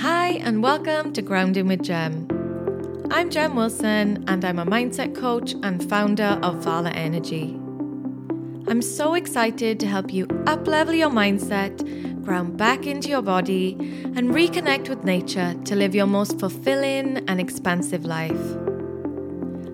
Hi, 0.00 0.32
and 0.42 0.62
welcome 0.62 1.14
to 1.14 1.22
Grounding 1.22 1.68
with 1.68 1.82
Gem. 1.82 2.28
I'm 3.10 3.30
Gem 3.30 3.56
Wilson, 3.56 4.22
and 4.28 4.44
I'm 4.44 4.58
a 4.58 4.66
mindset 4.66 5.14
coach 5.14 5.54
and 5.62 5.88
founder 5.88 6.38
of 6.42 6.56
Vala 6.56 6.90
Energy. 6.90 7.58
I'm 8.68 8.82
so 8.82 9.14
excited 9.14 9.80
to 9.80 9.86
help 9.86 10.12
you 10.12 10.26
uplevel 10.44 10.98
your 10.98 11.08
mindset, 11.08 11.82
ground 12.22 12.58
back 12.58 12.86
into 12.86 13.08
your 13.08 13.22
body, 13.22 13.72
and 14.14 14.34
reconnect 14.34 14.90
with 14.90 15.02
nature 15.02 15.54
to 15.64 15.74
live 15.74 15.94
your 15.94 16.06
most 16.06 16.38
fulfilling 16.38 17.26
and 17.26 17.40
expansive 17.40 18.04
life. 18.04 18.56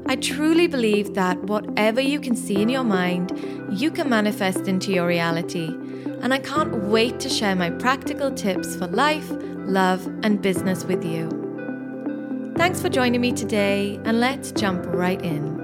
I 0.07 0.15
truly 0.15 0.69
believe 0.69 1.15
that 1.15 1.43
whatever 1.45 2.01
you 2.01 2.21
can 2.21 2.37
see 2.37 2.63
in 2.63 2.69
your 2.69 2.85
mind, 2.85 3.33
you 3.73 3.91
can 3.91 4.09
manifest 4.09 4.69
into 4.69 4.93
your 4.93 5.09
reality, 5.09 5.67
and 6.21 6.33
I 6.33 6.39
can't 6.39 6.85
wait 6.85 7.19
to 7.21 7.29
share 7.29 7.57
my 7.57 7.71
practical 7.71 8.31
tips 8.31 8.77
for 8.77 8.87
life, 8.87 9.33
love, 9.67 10.07
and 10.23 10.43
business 10.43 10.85
with 10.85 11.05
you. 11.05 11.29
Thanks 12.57 12.81
for 12.81 12.89
joining 12.89 13.21
me 13.21 13.33
today, 13.33 13.99
and 14.05 14.21
let's 14.21 14.53
jump 14.53 14.85
right 14.87 15.21
in. 15.23 15.61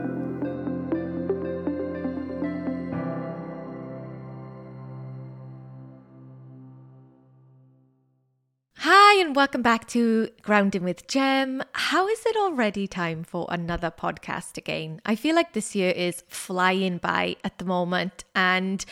Hi, 8.77 9.21
and 9.21 9.35
welcome 9.35 9.63
back 9.63 9.89
to 9.89 10.31
Grounding 10.43 10.85
with 10.85 11.07
Gem. 11.09 11.63
How 11.73 12.07
is 12.09 12.25
it 12.25 12.37
already 12.37 12.87
time 12.87 13.25
for 13.25 13.47
another 13.51 13.91
podcast 13.91 14.57
again? 14.57 15.01
I 15.05 15.17
feel 15.17 15.35
like 15.35 15.53
this 15.53 15.75
year 15.75 15.91
is 15.91 16.23
flying 16.29 16.99
by 16.99 17.37
at 17.43 17.59
the 17.59 17.65
moment, 17.65 18.25
and 18.35 18.85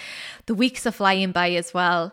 the 0.46 0.54
weeks 0.54 0.86
are 0.86 0.90
flying 0.92 1.32
by 1.32 1.52
as 1.52 1.72
well. 1.72 2.12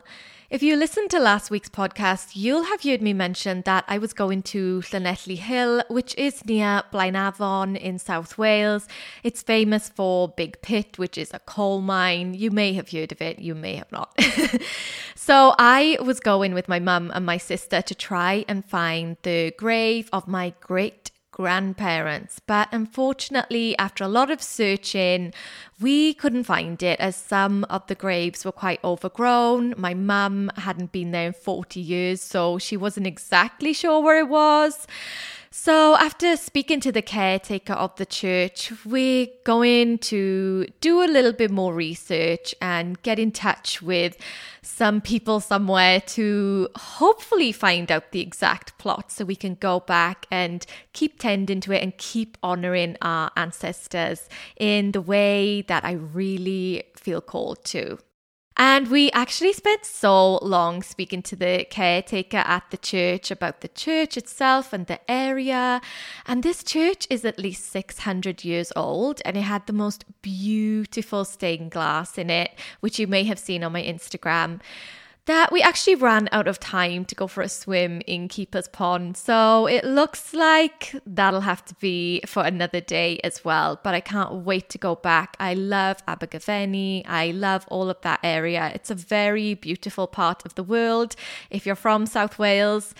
If 0.53 0.61
you 0.61 0.75
listened 0.75 1.09
to 1.09 1.19
last 1.19 1.49
week's 1.49 1.67
podcast, 1.67 2.35
you'll 2.35 2.65
have 2.65 2.83
heard 2.83 3.01
me 3.01 3.11
mention 3.11 3.63
that 3.63 3.85
I 3.87 3.97
was 3.97 4.13
going 4.13 4.43
to 4.43 4.83
Llanelly 4.91 5.35
Hill, 5.35 5.81
which 5.87 6.13
is 6.15 6.45
near 6.45 6.83
Blaenavon 6.93 7.75
in 7.75 7.97
South 7.97 8.37
Wales. 8.37 8.87
It's 9.23 9.41
famous 9.41 9.89
for 9.89 10.29
Big 10.29 10.61
Pit, 10.61 10.99
which 10.99 11.17
is 11.17 11.33
a 11.33 11.39
coal 11.39 11.81
mine. 11.81 12.35
You 12.35 12.51
may 12.51 12.73
have 12.73 12.91
heard 12.91 13.11
of 13.11 13.19
it, 13.19 13.39
you 13.39 13.55
may 13.55 13.77
have 13.77 13.91
not. 13.91 14.15
so 15.15 15.55
I 15.57 15.97
was 16.05 16.19
going 16.19 16.53
with 16.53 16.69
my 16.69 16.79
mum 16.79 17.11
and 17.15 17.25
my 17.25 17.37
sister 17.37 17.81
to 17.81 17.95
try 17.95 18.45
and 18.47 18.63
find 18.63 19.17
the 19.23 19.55
grave 19.57 20.07
of 20.13 20.27
my 20.27 20.53
great 20.61 21.09
grandparents. 21.33 22.39
But 22.39 22.69
unfortunately, 22.71 23.77
after 23.77 24.05
a 24.05 24.07
lot 24.07 24.31
of 24.31 24.41
searching, 24.41 25.33
we 25.81 26.13
couldn't 26.13 26.45
find 26.45 26.81
it 26.81 26.99
as 26.99 27.17
some 27.17 27.65
of 27.65 27.85
the 27.87 27.95
graves 27.95 28.45
were 28.45 28.53
quite 28.53 28.81
overgrown. 28.83 29.73
My 29.75 29.93
mum 29.93 30.51
hadn't 30.55 30.93
been 30.93 31.11
there 31.11 31.27
in 31.27 31.33
40 31.33 31.81
years, 31.81 32.21
so 32.21 32.57
she 32.57 32.77
wasn't 32.77 33.07
exactly 33.07 33.73
sure 33.73 34.01
where 34.01 34.19
it 34.19 34.29
was. 34.29 34.87
So, 35.55 35.95
after 35.97 36.35
speaking 36.35 36.79
to 36.79 36.91
the 36.91 37.03
caretaker 37.03 37.73
of 37.73 37.95
the 37.97 38.07
church, 38.07 38.71
we're 38.83 39.27
going 39.43 39.99
to 39.99 40.65
do 40.81 41.03
a 41.03 41.05
little 41.05 41.31
bit 41.31 41.51
more 41.51 41.75
research 41.75 42.55
and 42.59 42.99
get 43.03 43.19
in 43.19 43.31
touch 43.31 43.79
with 43.79 44.17
some 44.63 44.99
people 44.99 45.39
somewhere 45.39 46.01
to 46.01 46.69
hopefully 46.75 47.51
find 47.51 47.91
out 47.91 48.13
the 48.13 48.19
exact 48.19 48.79
plot 48.79 49.11
so 49.11 49.25
we 49.25 49.35
can 49.35 49.53
go 49.53 49.81
back 49.81 50.25
and 50.31 50.65
keep 50.93 51.19
tending 51.19 51.61
to 51.61 51.71
it 51.71 51.83
and 51.83 51.95
keep 51.99 52.35
honoring 52.41 52.97
our 53.03 53.29
ancestors 53.37 54.27
in 54.57 54.91
the 54.91 55.01
way 55.01 55.61
that 55.61 55.85
I 55.85 55.91
really 55.91 56.85
feel 56.95 57.21
called 57.21 57.63
to. 57.65 57.99
And 58.55 58.89
we 58.89 59.09
actually 59.11 59.53
spent 59.53 59.83
so 59.83 60.37
long 60.37 60.83
speaking 60.83 61.23
to 61.23 61.35
the 61.35 61.65
caretaker 61.69 62.37
at 62.37 62.69
the 62.69 62.77
church 62.77 63.31
about 63.31 63.61
the 63.61 63.67
church 63.67 64.15
itself 64.15 64.73
and 64.73 64.85
the 64.85 64.99
area. 65.09 65.81
And 66.27 66.43
this 66.43 66.63
church 66.63 67.07
is 67.09 67.25
at 67.25 67.39
least 67.39 67.71
600 67.71 68.43
years 68.43 68.71
old 68.75 69.21
and 69.25 69.35
it 69.35 69.41
had 69.41 69.65
the 69.65 69.73
most 69.73 70.05
beautiful 70.21 71.25
stained 71.25 71.71
glass 71.71 72.17
in 72.17 72.29
it, 72.29 72.51
which 72.79 72.99
you 72.99 73.07
may 73.07 73.23
have 73.23 73.39
seen 73.39 73.63
on 73.63 73.71
my 73.71 73.81
Instagram 73.81 74.59
that 75.25 75.51
we 75.53 75.61
actually 75.61 75.95
ran 75.95 76.27
out 76.31 76.47
of 76.47 76.59
time 76.59 77.05
to 77.05 77.15
go 77.15 77.27
for 77.27 77.41
a 77.41 77.47
swim 77.47 78.01
in 78.05 78.27
Keeper's 78.27 78.67
Pond. 78.67 79.15
So 79.15 79.67
it 79.67 79.85
looks 79.85 80.33
like 80.33 80.95
that'll 81.05 81.41
have 81.41 81.63
to 81.65 81.75
be 81.75 82.21
for 82.25 82.43
another 82.43 82.81
day 82.81 83.19
as 83.23 83.45
well. 83.45 83.79
But 83.81 83.93
I 83.93 84.01
can't 84.01 84.33
wait 84.45 84.69
to 84.69 84.77
go 84.77 84.95
back. 84.95 85.37
I 85.39 85.53
love 85.53 85.97
Abergavenny. 86.07 87.05
I 87.05 87.31
love 87.31 87.65
all 87.69 87.89
of 87.89 88.01
that 88.01 88.19
area. 88.23 88.71
It's 88.75 88.91
a 88.91 88.95
very 88.95 89.53
beautiful 89.53 90.07
part 90.07 90.45
of 90.45 90.55
the 90.55 90.63
world. 90.63 91.15
If 91.49 91.65
you're 91.65 91.75
from 91.75 92.05
South 92.05 92.37
Wales, 92.37 92.93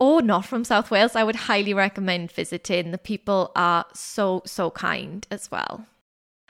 or 0.00 0.22
not 0.22 0.44
from 0.44 0.64
South 0.64 0.90
Wales, 0.90 1.16
I 1.16 1.24
would 1.24 1.34
highly 1.34 1.74
recommend 1.74 2.30
visiting. 2.30 2.92
The 2.92 2.98
people 2.98 3.50
are 3.56 3.84
so, 3.94 4.42
so 4.46 4.70
kind 4.70 5.26
as 5.30 5.50
well. 5.50 5.86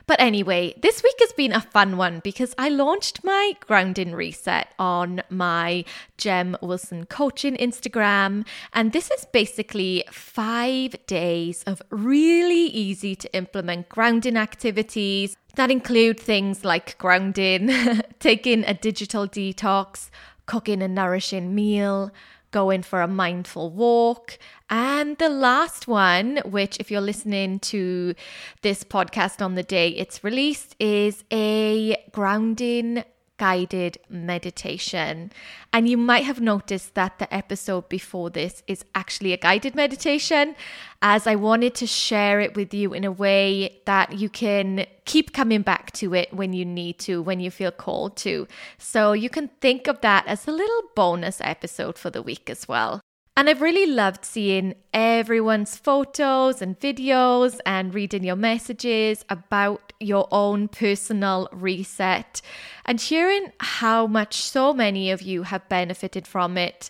But 0.09 0.19
anyway, 0.19 0.73
this 0.81 1.03
week 1.03 1.17
has 1.19 1.33
been 1.33 1.53
a 1.53 1.61
fun 1.61 1.95
one 1.95 2.19
because 2.23 2.55
I 2.57 2.69
launched 2.69 3.23
my 3.23 3.53
grounding 3.59 4.15
reset 4.15 4.73
on 4.79 5.21
my 5.29 5.85
Gem 6.17 6.57
Wilson 6.63 7.05
coaching 7.05 7.55
Instagram. 7.57 8.43
And 8.73 8.91
this 8.91 9.11
is 9.11 9.25
basically 9.25 10.03
five 10.09 10.95
days 11.05 11.63
of 11.67 11.83
really 11.91 12.65
easy 12.65 13.15
to 13.17 13.31
implement 13.35 13.87
grounding 13.89 14.35
activities 14.35 15.37
that 15.53 15.69
include 15.69 16.19
things 16.19 16.65
like 16.65 16.97
grounding, 16.97 17.69
taking 18.19 18.63
a 18.65 18.73
digital 18.73 19.27
detox, 19.27 20.09
cooking 20.47 20.81
a 20.81 20.87
nourishing 20.87 21.53
meal, 21.53 22.11
going 22.51 22.83
for 22.83 23.01
a 23.01 23.07
mindful 23.07 23.69
walk. 23.71 24.37
And 24.69 25.17
the 25.17 25.29
last 25.29 25.87
one, 25.87 26.37
which, 26.45 26.77
if 26.79 26.91
you're 26.91 27.01
listening 27.01 27.59
to 27.59 28.13
this 28.61 28.83
podcast 28.83 29.43
on 29.43 29.55
the 29.55 29.63
day 29.63 29.89
it's 29.89 30.23
released, 30.23 30.75
is 30.79 31.23
a 31.31 31.97
grounding 32.11 33.03
guided 33.39 33.97
meditation. 34.09 35.31
And 35.73 35.89
you 35.89 35.97
might 35.97 36.25
have 36.25 36.39
noticed 36.39 36.93
that 36.93 37.17
the 37.17 37.33
episode 37.33 37.89
before 37.89 38.29
this 38.29 38.61
is 38.67 38.85
actually 38.93 39.33
a 39.33 39.37
guided 39.37 39.73
meditation, 39.73 40.55
as 41.01 41.25
I 41.25 41.35
wanted 41.35 41.73
to 41.75 41.87
share 41.87 42.39
it 42.39 42.55
with 42.55 42.73
you 42.73 42.93
in 42.93 43.03
a 43.03 43.11
way 43.11 43.79
that 43.85 44.19
you 44.19 44.29
can 44.29 44.85
keep 45.05 45.33
coming 45.33 45.63
back 45.63 45.91
to 45.93 46.13
it 46.13 46.31
when 46.33 46.53
you 46.53 46.65
need 46.65 46.99
to, 46.99 47.21
when 47.21 47.39
you 47.39 47.49
feel 47.49 47.71
called 47.71 48.17
to. 48.17 48.47
So 48.77 49.13
you 49.13 49.29
can 49.29 49.47
think 49.61 49.87
of 49.87 50.01
that 50.01 50.27
as 50.27 50.47
a 50.47 50.51
little 50.51 50.83
bonus 50.95 51.41
episode 51.41 51.97
for 51.97 52.11
the 52.11 52.21
week 52.21 52.49
as 52.49 52.67
well. 52.67 53.01
And 53.39 53.49
I've 53.49 53.61
really 53.61 53.85
loved 53.85 54.25
seeing 54.25 54.75
everyone's 54.93 55.77
photos 55.77 56.61
and 56.61 56.77
videos 56.77 57.61
and 57.65 57.93
reading 57.93 58.25
your 58.25 58.35
messages 58.35 59.23
about 59.29 59.93
your 59.97 60.27
own 60.29 60.67
personal 60.67 61.47
reset 61.53 62.41
and 62.83 62.99
hearing 62.99 63.53
how 63.61 64.07
much 64.07 64.41
so 64.41 64.73
many 64.73 65.09
of 65.09 65.21
you 65.21 65.43
have 65.43 65.69
benefited 65.69 66.27
from 66.27 66.57
it. 66.57 66.89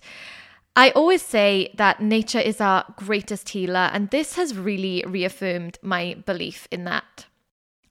I 0.75 0.89
always 0.89 1.21
say 1.21 1.71
that 1.77 2.01
nature 2.01 2.39
is 2.39 2.59
our 2.59 2.83
greatest 2.95 3.49
healer, 3.49 3.91
and 3.93 4.09
this 4.09 4.33
has 4.33 4.57
really 4.57 5.03
reaffirmed 5.05 5.77
my 5.83 6.15
belief 6.25 6.67
in 6.71 6.83
that. 6.85 7.27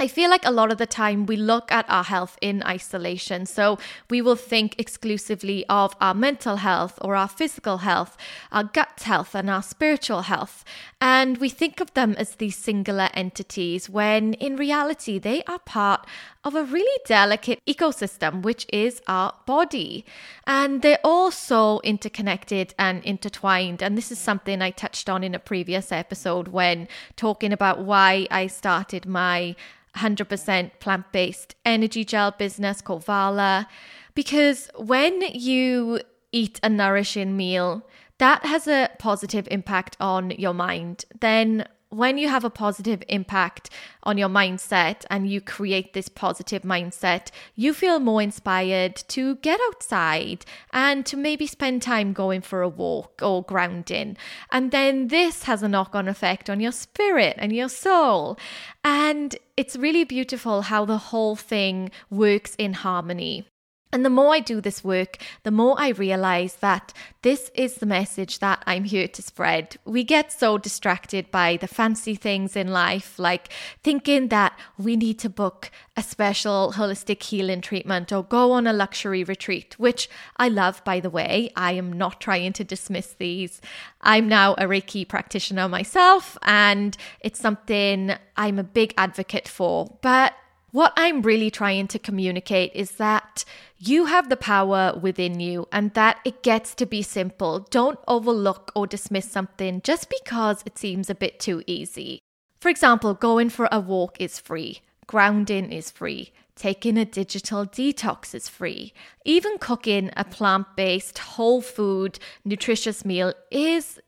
I 0.01 0.07
feel 0.07 0.31
like 0.31 0.47
a 0.47 0.53
lot 0.53 0.71
of 0.71 0.79
the 0.79 0.87
time 0.87 1.27
we 1.27 1.37
look 1.37 1.73
at 1.73 1.85
our 1.89 2.05
health 2.05 2.39
in 2.41 2.63
isolation. 2.63 3.47
So 3.47 3.81
we 4.09 4.23
will 4.23 4.37
think 4.37 4.77
exclusively 4.79 5.67
of 5.69 5.97
our 6.01 6.15
mental 6.15 6.59
health 6.59 7.01
or 7.03 7.17
our 7.17 7.27
physical 7.27 7.79
health, 7.79 8.17
our 8.53 8.63
gut 8.63 9.03
health, 9.05 9.35
and 9.35 9.51
our 9.51 9.61
spiritual 9.61 10.23
health. 10.23 10.65
And 11.01 11.39
we 11.39 11.49
think 11.49 11.81
of 11.81 11.95
them 11.95 12.15
as 12.17 12.37
these 12.37 12.57
singular 12.57 13.09
entities 13.13 13.91
when 13.91 14.35
in 14.35 14.55
reality 14.55 15.19
they 15.19 15.43
are 15.49 15.59
part 15.59 16.07
of 16.45 16.55
a 16.55 16.65
really 16.65 17.01
delicate 17.07 17.61
ecosystem, 17.67 18.43
which 18.43 18.67
is 18.73 19.03
our 19.07 19.35
body. 19.47 20.05
And 20.47 20.83
they're 20.83 21.01
all 21.05 21.31
so 21.31 21.81
interconnected 21.83 22.75
and 22.79 23.05
intertwined. 23.05 23.83
And 23.83 23.97
this 23.97 24.13
is 24.13 24.19
something 24.19 24.63
I 24.63 24.71
touched 24.71 25.09
on 25.09 25.25
in 25.25 25.35
a 25.35 25.39
previous 25.39 25.91
episode 25.93 26.49
when 26.49 26.89
talking 27.17 27.53
about 27.53 27.85
why 27.85 28.27
I 28.31 28.47
started 28.47 29.07
my 29.07 29.57
100% 29.97 30.71
plant 30.81 31.13
based 31.13 31.55
energy 31.65 32.05
gel 32.05 32.31
business 32.31 32.81
called 32.81 33.05
Vala. 33.05 33.69
Because 34.15 34.69
when 34.77 35.21
you 35.33 36.01
eat 36.33 36.61
a 36.63 36.69
nourishing 36.69 37.37
meal, 37.37 37.87
that 38.19 38.45
has 38.45 38.67
a 38.67 38.91
positive 38.99 39.47
impact 39.51 39.97
on 40.01 40.31
your 40.33 40.55
mind. 40.55 41.05
Then 41.21 41.67
when 41.91 42.19
you 42.19 42.29
have 42.29 42.45
a 42.45 42.51
positive 42.51 43.03
impact 43.09 43.71
on 44.03 44.19
your 44.19 44.29
mindset 44.29 45.05
and 45.11 45.31
you 45.31 45.41
create 45.41 45.93
this 45.93 46.09
positive 46.09 46.63
mindset, 46.63 47.31
you 47.55 47.73
feel 47.73 47.99
more 47.99 48.21
inspired 48.21 48.97
to 49.09 49.37
get 49.37 49.59
outside 49.69 50.45
and 50.73 51.07
to 51.07 51.17
maybe 51.17 51.47
spend 51.47 51.81
time 51.81 52.13
going 52.13 52.43
for 52.43 52.61
a 52.61 52.69
walk 52.69 53.21
or 53.23 53.43
grounding. 53.43 54.17
And 54.53 54.71
then 54.71 55.09
this 55.09 55.45
has 55.45 55.63
a 55.63 55.69
knock 55.69 55.95
on 55.95 56.09
effect 56.09 56.51
on 56.51 56.61
your 56.61 56.73
spirit 56.73 57.37
and 57.39 57.53
your 57.53 57.69
soul. 57.69 58.39
And 58.85 59.37
it's 59.57 59.77
really 59.77 60.05
beautiful 60.05 60.63
how 60.63 60.85
the 60.85 60.99
whole 60.99 61.37
thing 61.37 61.91
works 62.11 62.55
in 62.57 62.75
harmony. 62.75 63.47
And 63.93 64.05
the 64.05 64.11
more 64.11 64.35
I 64.35 64.41
do 64.41 64.61
this 64.61 64.85
work, 64.85 65.17
the 65.45 65.51
more 65.51 65.75
I 65.79 65.89
realize 65.89 66.57
that 66.57 66.93
this 67.23 67.51
is 67.55 67.77
the 67.77 67.87
message 67.87 68.39
that 68.41 68.63
I'm 68.67 68.85
here 68.85 69.09
to 69.09 69.23
spread. 69.23 69.77
We 69.85 70.05
get 70.05 70.31
so 70.31 70.59
distracted 70.59 71.31
by 71.31 71.57
the 71.57 71.67
fancy 71.67 72.15
things 72.15 72.55
in 72.55 72.69
life, 72.69 73.19
like 73.19 73.53
thinking 73.83 74.29
that 74.29 74.59
we 74.77 74.97
need 74.97 75.19
to 75.21 75.31
book 75.31 75.71
a 75.97 76.03
special 76.03 76.75
holistic 76.77 77.23
healing 77.23 77.63
treatment 77.63 78.13
or 78.13 78.23
go 78.23 78.53
on 78.53 78.67
a 78.67 78.73
luxury 78.73 79.25
retreat, 79.25 79.79
which 79.79 80.09
I 80.37 80.49
love, 80.49 80.85
by 80.85 81.01
the 81.01 81.11
way. 81.11 81.51
I 81.57 81.73
am 81.73 81.93
not 81.93 82.21
trying 82.21 82.53
to 82.55 82.65
dismiss 82.65 83.15
these. 83.15 83.61
I'm 84.03 84.29
now 84.29 84.53
a 84.55 84.65
Reiki 84.65 85.09
practitioner 85.09 85.69
myself, 85.69 86.37
and 86.43 86.97
it's 87.21 87.41
something 87.41 88.13
I'm 88.37 88.59
a 88.59 88.65
big 88.65 88.93
advocate 88.99 89.49
for. 89.49 89.97
But 90.03 90.35
what 90.71 90.93
I'm 90.97 91.23
really 91.23 91.51
trying 91.51 91.89
to 91.89 91.99
communicate 91.99 92.73
is 92.75 92.93
that 92.93 93.45
you 93.79 94.07
have 94.07 94.29
the 94.29 94.37
power 94.37 94.99
within 95.01 95.41
you 95.41 95.67
and 95.73 95.95
that 95.95 96.19
it 96.25 96.43
gets 96.43 96.75
to 96.77 96.87
be 96.87 97.03
simple. 97.03 97.61
Don't 97.71 97.99
overlook 98.07 98.71
or 98.75 98.87
dismiss 98.87 99.31
something 99.31 99.81
just 99.83 100.11
because 100.11 100.63
it 100.67 100.77
seems 100.77 101.09
a 101.09 101.15
bit 101.15 101.41
too 101.41 101.63
easy. 101.67 102.21
For 102.61 102.69
example, 102.69 103.15
going 103.15 103.51
for 103.51 103.69
a 103.71 103.81
walk 103.81 104.21
is 104.21 104.39
free, 104.39 104.81
grounding 105.07 105.73
is 105.73 105.91
free, 105.91 106.33
taking 106.55 106.99
a 106.99 107.05
digital 107.05 107.65
detox 107.65 108.35
is 108.35 108.49
free, 108.49 108.93
even 109.25 109.59
cooking 109.59 110.11
a 110.17 110.25
plant 110.25 110.67
based, 110.77 111.19
whole 111.19 111.63
food, 111.63 112.19
nutritious 112.45 113.05
meal 113.05 113.33
is 113.51 114.01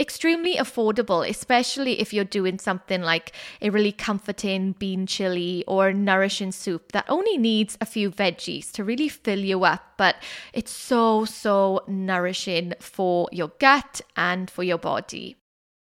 extremely 0.00 0.56
affordable, 0.56 1.28
especially 1.28 2.00
if 2.00 2.12
you're 2.12 2.24
doing 2.24 2.58
something 2.58 3.02
like 3.02 3.32
a 3.62 3.70
really 3.70 3.92
comforting 3.92 4.72
bean 4.72 5.06
chili 5.06 5.64
or 5.66 5.92
nourishing 5.92 6.52
soup 6.52 6.92
that 6.92 7.04
only 7.08 7.38
needs 7.38 7.78
a 7.80 7.86
few 7.86 8.10
veggies 8.10 8.72
to 8.72 8.84
really 8.84 9.08
fill 9.08 9.38
you 9.38 9.64
up. 9.64 9.94
But 9.96 10.16
it's 10.52 10.72
so, 10.72 11.24
so 11.24 11.84
nourishing 11.86 12.74
for 12.80 13.28
your 13.30 13.52
gut 13.60 14.00
and 14.16 14.50
for 14.50 14.64
your 14.64 14.78
body. 14.78 15.36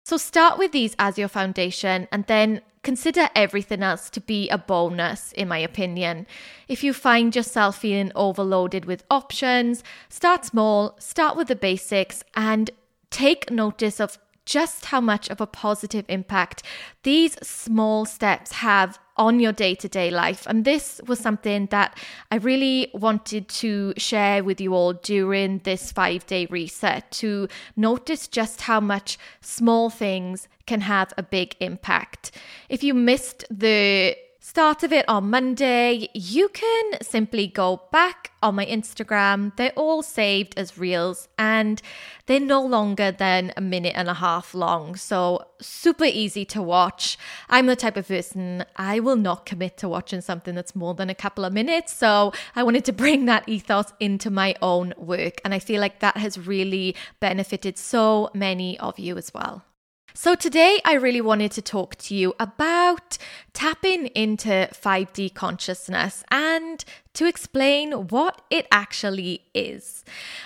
So 0.05 0.17
start 0.17 0.59
with 0.59 0.73
these 0.73 0.97
as 0.99 1.19
your 1.19 1.29
foundation 1.29 2.09
and 2.11 2.27
then 2.27 2.63
consider 2.83 3.29
everything 3.37 3.83
else 3.83 4.09
to 4.11 4.21
be 4.21 4.49
a 4.49 4.59
bonus, 4.59 5.33
in 5.33 5.47
my 5.47 5.59
opinion. 5.59 6.27
If 6.67 6.83
you 6.83 6.93
find 6.93 7.37
yourself 7.37 7.79
feeling 7.79 8.11
overloaded 8.15 8.87
with 8.87 9.05
options, 9.11 9.85
start 10.09 10.45
small, 10.45 10.97
start 10.99 11.37
with 11.37 11.49
the 11.49 11.57
basics, 11.57 12.25
and 12.35 12.71
take 13.11 13.51
notice 13.51 14.01
of 14.01 14.19
just 14.47 14.87
how 14.87 15.01
much 15.01 15.29
of 15.31 15.41
a 15.41 15.47
positive 15.47 16.05
impact 16.09 16.63
these 17.05 17.35
small 17.47 18.05
steps 18.05 18.53
have 18.53 18.99
on 19.17 19.39
your 19.39 19.53
day 19.53 19.75
to 19.75 19.89
day 19.89 20.11
life. 20.11 20.47
And 20.47 20.65
this 20.65 21.01
was 21.07 21.19
something 21.19 21.67
that 21.67 21.97
I 22.33 22.37
really 22.37 22.91
wanted 22.95 23.49
to 23.49 23.93
share 23.97 24.43
with 24.43 24.61
you 24.61 24.75
all 24.75 24.95
during 24.95 25.59
this 25.59 25.93
five 25.93 26.27
day 26.27 26.47
reset 26.47 27.11
to 27.13 27.47
notice 27.77 28.27
just 28.27 28.63
how 28.63 28.81
much 28.81 29.19
small 29.41 29.91
things 29.91 30.49
can 30.67 30.81
have 30.81 31.13
a 31.19 31.23
big 31.23 31.55
impact. 31.61 32.33
If 32.69 32.83
you 32.83 32.95
missed 32.95 33.45
the 33.51 34.17
start 34.43 34.83
of 34.83 34.91
it 34.91 35.07
on 35.07 35.29
Monday, 35.29 36.09
you 36.15 36.49
can 36.49 36.93
simply 37.03 37.47
go 37.47 37.83
back 37.93 38.33
on 38.43 38.55
my 38.55 38.65
Instagram. 38.65 39.55
They're 39.57 39.73
all 39.77 40.03
saved 40.03 40.55
as 40.57 40.79
reels 40.79 41.29
and 41.39 41.81
they're 42.25 42.41
no 42.41 42.65
longer 42.65 43.13
than 43.13 43.53
a 43.57 43.61
minute 43.61 43.93
and 43.95 44.09
a 44.09 44.15
half 44.15 44.55
long. 44.55 44.97
So, 44.97 45.45
super 45.61 46.07
easy 46.07 46.47
to 46.47 46.63
watch. 46.63 47.19
I'm 47.51 47.67
the 47.67 47.77
type 47.77 47.99
of 47.99 48.09
person 48.09 48.65
I 48.77 48.99
will 48.99 49.17
not 49.17 49.45
commit 49.45 49.77
to 49.79 49.89
watching 49.89 50.23
something 50.23 50.55
that's 50.55 50.75
more 50.75 50.95
than 50.95 51.11
a 51.11 51.15
couple 51.15 51.45
of 51.45 51.53
minutes. 51.53 51.95
So, 51.95 52.33
I 52.57 52.63
wanted 52.63 52.87
to 52.87 52.93
bring 52.93 53.27
that 53.27 53.47
ethos 53.47 53.93
into 54.01 54.31
my 54.31 54.55
own 54.63 54.95
work. 54.97 55.41
And 55.45 55.53
I 55.53 55.59
feel 55.59 55.83
like 55.83 56.01
that 56.01 56.17
has 56.17 56.39
really 56.39 56.97
benefited 57.21 57.77
so 57.77 58.31
many 58.33 58.79
of 58.79 58.99
you 58.99 59.19
as 59.19 59.35
well. 59.35 59.65
So, 60.13 60.35
today 60.35 60.81
I 60.85 60.95
really 60.95 61.21
wanted 61.21 61.53
to 61.53 61.63
talk 61.63 61.95
to 61.97 62.15
you 62.17 62.35
about 62.41 63.17
tapping 63.53 64.07
into 64.09 64.69
5D 64.73 65.35
consciousness 65.35 66.25
and 66.31 66.85
to 67.15 67.27
explain 67.27 67.93
what 68.09 68.43
it 68.51 68.67
actually 68.73 69.43
is. 69.55 70.05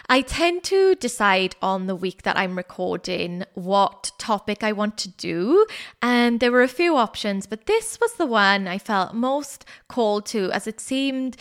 I 0.08 0.20
tend 0.20 0.64
to 0.64 0.94
decide 0.96 1.56
on 1.62 1.86
the 1.86 1.96
week 1.96 2.22
that 2.22 2.36
I'm 2.36 2.56
recording 2.56 3.44
what 3.54 4.12
topic 4.18 4.62
I 4.62 4.72
want 4.72 4.98
to 4.98 5.08
do, 5.08 5.66
and 6.02 6.40
there 6.40 6.52
were 6.52 6.62
a 6.62 6.68
few 6.68 6.96
options, 6.96 7.46
but 7.46 7.64
this 7.64 7.98
was 8.00 8.14
the 8.14 8.26
one 8.26 8.68
I 8.68 8.78
felt 8.78 9.14
most 9.14 9.64
called 9.88 10.26
to 10.26 10.52
as 10.52 10.66
it 10.66 10.78
seemed 10.78 11.38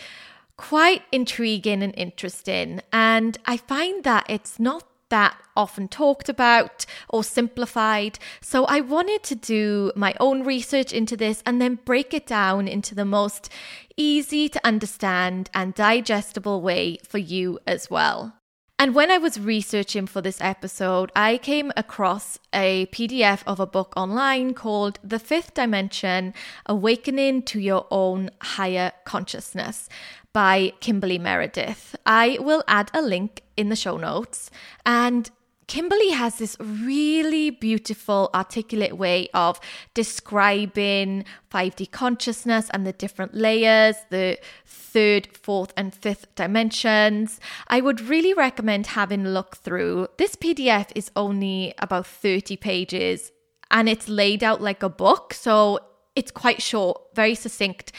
quite 0.56 1.02
intriguing 1.12 1.82
and 1.82 1.94
interesting. 1.96 2.80
And 2.92 3.36
I 3.44 3.58
find 3.58 4.02
that 4.04 4.24
it's 4.28 4.58
not 4.58 4.84
that 5.10 5.36
often 5.56 5.88
talked 5.88 6.28
about 6.28 6.86
or 7.08 7.22
simplified. 7.22 8.18
So 8.40 8.64
I 8.64 8.80
wanted 8.80 9.22
to 9.24 9.34
do 9.34 9.92
my 9.94 10.14
own 10.20 10.44
research 10.44 10.92
into 10.92 11.16
this 11.16 11.42
and 11.46 11.60
then 11.60 11.78
break 11.84 12.12
it 12.12 12.26
down 12.26 12.68
into 12.68 12.94
the 12.94 13.04
most 13.04 13.48
easy 13.96 14.48
to 14.48 14.66
understand 14.66 15.50
and 15.54 15.74
digestible 15.74 16.60
way 16.60 16.98
for 17.06 17.18
you 17.18 17.58
as 17.66 17.90
well. 17.90 18.34
And 18.76 18.92
when 18.92 19.10
I 19.10 19.18
was 19.18 19.38
researching 19.38 20.06
for 20.06 20.20
this 20.20 20.40
episode, 20.40 21.12
I 21.14 21.38
came 21.38 21.72
across 21.76 22.40
a 22.52 22.86
PDF 22.86 23.42
of 23.46 23.60
a 23.60 23.66
book 23.66 23.92
online 23.96 24.52
called 24.52 24.98
The 25.04 25.20
Fifth 25.20 25.54
Dimension 25.54 26.34
Awakening 26.66 27.44
to 27.44 27.60
Your 27.60 27.86
Own 27.92 28.30
Higher 28.42 28.90
Consciousness 29.04 29.88
by 30.34 30.72
Kimberly 30.80 31.18
Meredith. 31.18 31.96
I 32.04 32.36
will 32.40 32.62
add 32.68 32.90
a 32.92 33.00
link 33.00 33.42
in 33.56 33.70
the 33.70 33.76
show 33.76 33.96
notes. 33.96 34.50
And 34.84 35.30
Kimberly 35.66 36.10
has 36.10 36.36
this 36.36 36.56
really 36.60 37.48
beautiful, 37.50 38.28
articulate 38.34 38.98
way 38.98 39.28
of 39.32 39.58
describing 39.94 41.24
5D 41.50 41.90
consciousness 41.90 42.68
and 42.72 42.86
the 42.86 42.92
different 42.92 43.34
layers, 43.34 43.96
the 44.10 44.38
third, 44.66 45.28
fourth, 45.32 45.72
and 45.76 45.94
fifth 45.94 46.34
dimensions. 46.34 47.40
I 47.68 47.80
would 47.80 48.00
really 48.02 48.34
recommend 48.34 48.88
having 48.88 49.24
a 49.24 49.30
look 49.30 49.56
through. 49.56 50.08
This 50.18 50.36
PDF 50.36 50.90
is 50.94 51.10
only 51.16 51.72
about 51.78 52.06
30 52.06 52.56
pages 52.56 53.32
and 53.70 53.88
it's 53.88 54.08
laid 54.08 54.44
out 54.44 54.60
like 54.60 54.82
a 54.82 54.90
book. 54.90 55.32
So 55.32 55.78
it's 56.14 56.30
quite 56.32 56.60
short, 56.60 57.00
very 57.14 57.36
succinct. 57.36 57.92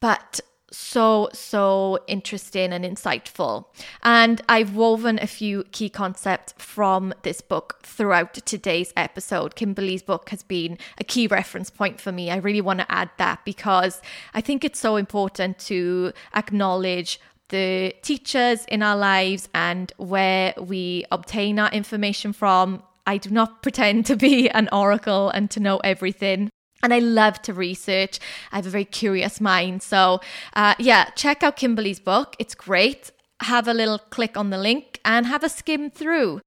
But 0.00 0.40
so, 0.74 1.28
so 1.32 1.98
interesting 2.06 2.72
and 2.72 2.84
insightful. 2.84 3.66
And 4.02 4.42
I've 4.48 4.74
woven 4.74 5.18
a 5.20 5.26
few 5.26 5.64
key 5.72 5.88
concepts 5.88 6.54
from 6.58 7.14
this 7.22 7.40
book 7.40 7.78
throughout 7.82 8.34
today's 8.34 8.92
episode. 8.96 9.54
Kimberly's 9.54 10.02
book 10.02 10.30
has 10.30 10.42
been 10.42 10.78
a 10.98 11.04
key 11.04 11.26
reference 11.26 11.70
point 11.70 12.00
for 12.00 12.12
me. 12.12 12.30
I 12.30 12.36
really 12.36 12.60
want 12.60 12.80
to 12.80 12.92
add 12.92 13.10
that 13.18 13.44
because 13.44 14.02
I 14.34 14.40
think 14.40 14.64
it's 14.64 14.80
so 14.80 14.96
important 14.96 15.58
to 15.60 16.12
acknowledge 16.34 17.20
the 17.48 17.94
teachers 18.02 18.64
in 18.66 18.82
our 18.82 18.96
lives 18.96 19.48
and 19.54 19.92
where 19.96 20.54
we 20.58 21.04
obtain 21.12 21.58
our 21.58 21.70
information 21.70 22.32
from. 22.32 22.82
I 23.06 23.18
do 23.18 23.30
not 23.30 23.62
pretend 23.62 24.06
to 24.06 24.16
be 24.16 24.48
an 24.50 24.68
oracle 24.72 25.28
and 25.30 25.50
to 25.50 25.60
know 25.60 25.78
everything. 25.78 26.50
And 26.84 26.92
I 26.92 26.98
love 26.98 27.40
to 27.42 27.54
research. 27.54 28.20
I 28.52 28.56
have 28.56 28.66
a 28.66 28.70
very 28.70 28.84
curious 28.84 29.40
mind. 29.40 29.82
So, 29.82 30.20
uh, 30.52 30.74
yeah, 30.78 31.06
check 31.16 31.42
out 31.42 31.56
Kimberly's 31.56 31.98
book. 31.98 32.36
It's 32.38 32.54
great. 32.54 33.10
Have 33.40 33.66
a 33.66 33.72
little 33.72 33.98
click 33.98 34.36
on 34.36 34.50
the 34.50 34.58
link 34.58 35.00
and 35.02 35.24
have 35.24 35.42
a 35.42 35.48
skim 35.48 35.90
through. 35.90 36.42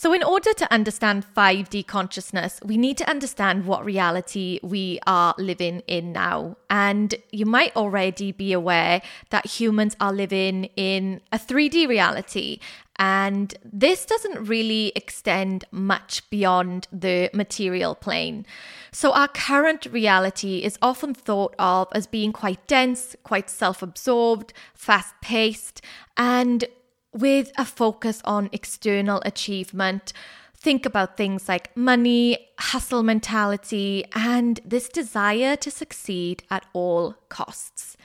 So, 0.00 0.12
in 0.12 0.22
order 0.22 0.52
to 0.52 0.72
understand 0.72 1.26
5D 1.34 1.84
consciousness, 1.88 2.60
we 2.64 2.76
need 2.76 2.96
to 2.98 3.10
understand 3.10 3.66
what 3.66 3.84
reality 3.84 4.60
we 4.62 5.00
are 5.08 5.34
living 5.38 5.82
in 5.88 6.12
now. 6.12 6.56
And 6.70 7.16
you 7.32 7.44
might 7.44 7.74
already 7.74 8.30
be 8.30 8.52
aware 8.52 9.02
that 9.30 9.46
humans 9.46 9.96
are 10.00 10.12
living 10.12 10.66
in 10.76 11.20
a 11.32 11.36
3D 11.36 11.88
reality. 11.88 12.60
And 12.94 13.56
this 13.64 14.06
doesn't 14.06 14.46
really 14.46 14.92
extend 14.94 15.64
much 15.72 16.30
beyond 16.30 16.86
the 16.92 17.28
material 17.34 17.96
plane. 17.96 18.46
So, 18.92 19.12
our 19.12 19.26
current 19.26 19.86
reality 19.86 20.58
is 20.58 20.78
often 20.80 21.12
thought 21.12 21.56
of 21.58 21.88
as 21.90 22.06
being 22.06 22.32
quite 22.32 22.64
dense, 22.68 23.16
quite 23.24 23.50
self 23.50 23.82
absorbed, 23.82 24.52
fast 24.74 25.16
paced, 25.20 25.82
and 26.16 26.66
with 27.12 27.52
a 27.56 27.64
focus 27.64 28.20
on 28.24 28.50
external 28.52 29.22
achievement. 29.24 30.12
Think 30.56 30.84
about 30.84 31.16
things 31.16 31.48
like 31.48 31.76
money, 31.76 32.48
hustle 32.58 33.02
mentality, 33.02 34.04
and 34.14 34.60
this 34.64 34.88
desire 34.88 35.56
to 35.56 35.70
succeed 35.70 36.42
at 36.50 36.66
all 36.72 37.14
costs. 37.28 37.96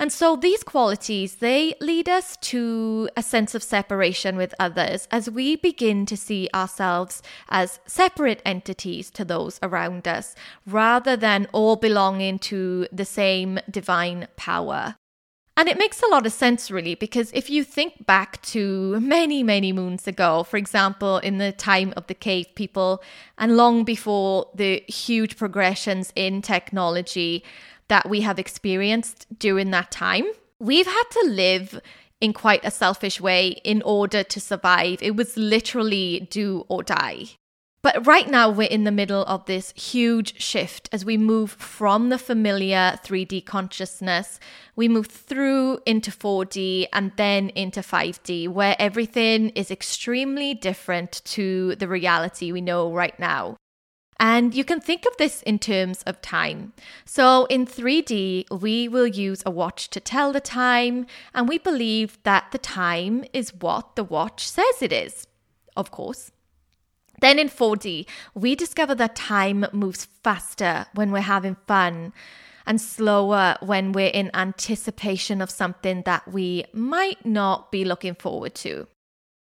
And 0.00 0.10
so 0.10 0.34
these 0.34 0.62
qualities, 0.62 1.36
they 1.36 1.74
lead 1.78 2.08
us 2.08 2.38
to 2.38 3.10
a 3.18 3.22
sense 3.22 3.54
of 3.54 3.62
separation 3.62 4.38
with 4.38 4.54
others 4.58 5.06
as 5.10 5.28
we 5.28 5.56
begin 5.56 6.06
to 6.06 6.16
see 6.16 6.48
ourselves 6.54 7.22
as 7.50 7.80
separate 7.84 8.40
entities 8.46 9.10
to 9.10 9.26
those 9.26 9.58
around 9.62 10.08
us 10.08 10.34
rather 10.66 11.16
than 11.16 11.48
all 11.52 11.76
belonging 11.76 12.38
to 12.38 12.88
the 12.90 13.04
same 13.04 13.58
divine 13.70 14.26
power. 14.36 14.96
And 15.60 15.68
it 15.68 15.76
makes 15.76 16.02
a 16.02 16.06
lot 16.06 16.24
of 16.24 16.32
sense, 16.32 16.70
really, 16.70 16.94
because 16.94 17.30
if 17.34 17.50
you 17.50 17.64
think 17.64 18.06
back 18.06 18.40
to 18.44 18.98
many, 18.98 19.42
many 19.42 19.74
moons 19.74 20.08
ago, 20.08 20.42
for 20.42 20.56
example, 20.56 21.18
in 21.18 21.36
the 21.36 21.52
time 21.52 21.92
of 21.98 22.06
the 22.06 22.14
cave 22.14 22.46
people, 22.54 23.02
and 23.36 23.58
long 23.58 23.84
before 23.84 24.48
the 24.54 24.82
huge 24.88 25.36
progressions 25.36 26.14
in 26.16 26.40
technology 26.40 27.44
that 27.88 28.08
we 28.08 28.22
have 28.22 28.38
experienced 28.38 29.26
during 29.38 29.70
that 29.72 29.90
time, 29.90 30.24
we've 30.58 30.86
had 30.86 31.04
to 31.10 31.26
live 31.28 31.78
in 32.22 32.32
quite 32.32 32.64
a 32.64 32.70
selfish 32.70 33.20
way 33.20 33.48
in 33.62 33.82
order 33.82 34.22
to 34.22 34.40
survive. 34.40 35.02
It 35.02 35.14
was 35.14 35.36
literally 35.36 36.26
do 36.30 36.64
or 36.68 36.82
die. 36.82 37.26
But 37.82 38.06
right 38.06 38.28
now, 38.28 38.50
we're 38.50 38.68
in 38.68 38.84
the 38.84 38.90
middle 38.90 39.24
of 39.24 39.46
this 39.46 39.72
huge 39.72 40.38
shift 40.40 40.90
as 40.92 41.02
we 41.02 41.16
move 41.16 41.52
from 41.52 42.10
the 42.10 42.18
familiar 42.18 42.98
3D 43.02 43.46
consciousness. 43.46 44.38
We 44.76 44.86
move 44.86 45.06
through 45.06 45.78
into 45.86 46.10
4D 46.10 46.88
and 46.92 47.12
then 47.16 47.48
into 47.50 47.80
5D, 47.80 48.48
where 48.48 48.76
everything 48.78 49.48
is 49.50 49.70
extremely 49.70 50.52
different 50.52 51.22
to 51.24 51.74
the 51.76 51.88
reality 51.88 52.52
we 52.52 52.60
know 52.60 52.92
right 52.92 53.18
now. 53.18 53.56
And 54.18 54.54
you 54.54 54.64
can 54.64 54.82
think 54.82 55.06
of 55.06 55.16
this 55.16 55.40
in 55.44 55.58
terms 55.58 56.02
of 56.02 56.20
time. 56.20 56.74
So 57.06 57.46
in 57.46 57.64
3D, 57.64 58.60
we 58.60 58.88
will 58.88 59.06
use 59.06 59.42
a 59.46 59.50
watch 59.50 59.88
to 59.90 60.00
tell 60.00 60.34
the 60.34 60.40
time, 60.42 61.06
and 61.32 61.48
we 61.48 61.56
believe 61.56 62.18
that 62.24 62.48
the 62.52 62.58
time 62.58 63.24
is 63.32 63.54
what 63.54 63.96
the 63.96 64.04
watch 64.04 64.46
says 64.46 64.82
it 64.82 64.92
is, 64.92 65.26
of 65.74 65.90
course. 65.90 66.30
Then 67.20 67.38
in 67.38 67.48
4D, 67.48 68.06
we 68.34 68.54
discover 68.54 68.94
that 68.96 69.16
time 69.16 69.66
moves 69.72 70.06
faster 70.22 70.86
when 70.94 71.12
we're 71.12 71.20
having 71.20 71.56
fun 71.66 72.12
and 72.66 72.80
slower 72.80 73.56
when 73.60 73.92
we're 73.92 74.08
in 74.08 74.30
anticipation 74.34 75.40
of 75.40 75.50
something 75.50 76.02
that 76.02 76.30
we 76.30 76.64
might 76.72 77.24
not 77.24 77.72
be 77.72 77.84
looking 77.84 78.14
forward 78.14 78.54
to. 78.54 78.86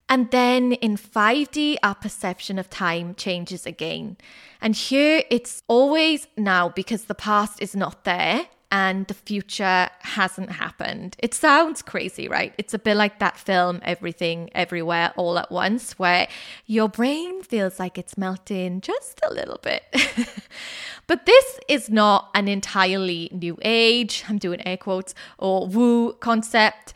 And 0.08 0.30
then 0.30 0.74
in 0.74 0.98
5D, 0.98 1.78
our 1.82 1.96
perception 1.96 2.60
of 2.60 2.70
time 2.70 3.16
changes 3.16 3.66
again. 3.66 4.18
And 4.62 4.76
here 4.76 5.24
it's 5.32 5.64
always 5.68 6.28
now 6.38 6.70
because 6.70 7.06
the 7.06 7.16
past 7.16 7.62
is 7.62 7.76
not 7.76 8.04
there 8.04 8.48
and 8.76 9.08
the 9.08 9.14
future 9.14 9.90
hasn't 10.02 10.52
happened. 10.52 11.16
It 11.20 11.34
sounds 11.34 11.82
crazy, 11.82 12.28
right? 12.28 12.54
It's 12.58 12.74
a 12.74 12.78
bit 12.78 12.98
like 12.98 13.20
that 13.20 13.38
film, 13.38 13.80
Everything 13.84 14.50
Everywhere 14.54 15.14
All 15.16 15.40
at 15.40 15.50
Once, 15.50 15.98
where 15.98 16.28
your 16.66 16.90
brain 16.90 17.42
feels 17.42 17.80
like 17.80 17.98
it's 17.98 18.18
melting 18.18 18.82
just 18.82 19.22
a 19.24 19.34
little 19.34 19.60
bit. 19.64 19.84
but 21.08 21.26
this 21.26 21.58
is 21.70 21.90
not 21.90 22.30
an 22.36 22.50
entirely 22.50 23.30
new 23.32 23.58
age, 23.62 24.26
I'm 24.28 24.40
doing 24.40 24.60
air 24.68 24.76
quotes, 24.76 25.16
or 25.38 25.68
woo 25.68 26.12
concept. 26.12 26.94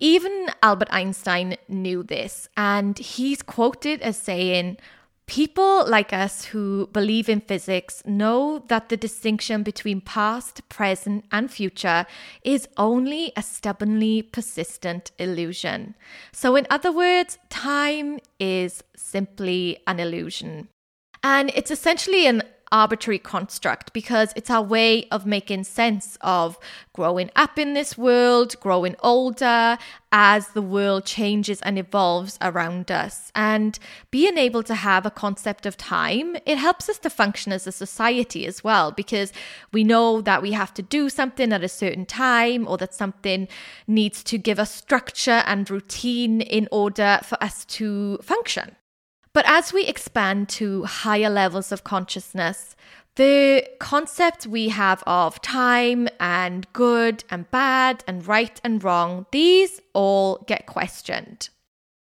Even 0.00 0.48
Albert 0.64 0.88
Einstein 0.90 1.56
knew 1.68 2.02
this, 2.02 2.48
and 2.56 2.98
he's 2.98 3.40
quoted 3.40 4.02
as 4.02 4.16
saying, 4.16 4.78
People 5.30 5.88
like 5.88 6.12
us 6.12 6.46
who 6.46 6.88
believe 6.92 7.28
in 7.28 7.40
physics 7.40 8.02
know 8.04 8.64
that 8.66 8.88
the 8.88 8.96
distinction 8.96 9.62
between 9.62 10.00
past, 10.00 10.68
present, 10.68 11.24
and 11.30 11.48
future 11.48 12.04
is 12.42 12.66
only 12.76 13.32
a 13.36 13.42
stubbornly 13.42 14.22
persistent 14.22 15.12
illusion. 15.20 15.94
So, 16.32 16.56
in 16.56 16.66
other 16.68 16.90
words, 16.90 17.38
time 17.48 18.18
is 18.40 18.82
simply 18.96 19.78
an 19.86 20.00
illusion. 20.00 20.66
And 21.22 21.52
it's 21.54 21.70
essentially 21.70 22.26
an 22.26 22.42
arbitrary 22.72 23.18
construct 23.18 23.92
because 23.92 24.32
it's 24.36 24.50
our 24.50 24.62
way 24.62 25.08
of 25.10 25.26
making 25.26 25.64
sense 25.64 26.16
of 26.20 26.58
growing 26.92 27.30
up 27.34 27.58
in 27.58 27.74
this 27.74 27.98
world, 27.98 28.54
growing 28.60 28.94
older 29.02 29.76
as 30.12 30.48
the 30.48 30.62
world 30.62 31.04
changes 31.04 31.60
and 31.62 31.78
evolves 31.78 32.38
around 32.40 32.90
us. 32.90 33.30
And 33.34 33.78
being 34.10 34.38
able 34.38 34.62
to 34.64 34.74
have 34.74 35.06
a 35.06 35.10
concept 35.10 35.66
of 35.66 35.76
time, 35.76 36.36
it 36.46 36.58
helps 36.58 36.88
us 36.88 36.98
to 37.00 37.10
function 37.10 37.52
as 37.52 37.66
a 37.66 37.72
society 37.72 38.46
as 38.46 38.62
well 38.64 38.90
because 38.90 39.32
we 39.72 39.84
know 39.84 40.20
that 40.20 40.42
we 40.42 40.52
have 40.52 40.74
to 40.74 40.82
do 40.82 41.08
something 41.08 41.52
at 41.52 41.64
a 41.64 41.68
certain 41.68 42.06
time 42.06 42.66
or 42.66 42.76
that 42.78 42.94
something 42.94 43.48
needs 43.86 44.22
to 44.24 44.38
give 44.38 44.58
us 44.58 44.74
structure 44.74 45.42
and 45.46 45.70
routine 45.70 46.40
in 46.40 46.68
order 46.70 47.20
for 47.24 47.42
us 47.42 47.64
to 47.66 48.18
function. 48.18 48.76
But 49.32 49.44
as 49.46 49.72
we 49.72 49.84
expand 49.86 50.48
to 50.50 50.84
higher 50.84 51.30
levels 51.30 51.70
of 51.72 51.84
consciousness, 51.84 52.74
the 53.16 53.66
concept 53.78 54.46
we 54.46 54.70
have 54.70 55.02
of 55.06 55.40
time 55.42 56.08
and 56.18 56.66
good 56.72 57.24
and 57.30 57.50
bad 57.50 58.02
and 58.06 58.26
right 58.26 58.60
and 58.64 58.82
wrong, 58.82 59.26
these 59.30 59.80
all 59.92 60.44
get 60.46 60.66
questioned. 60.66 61.48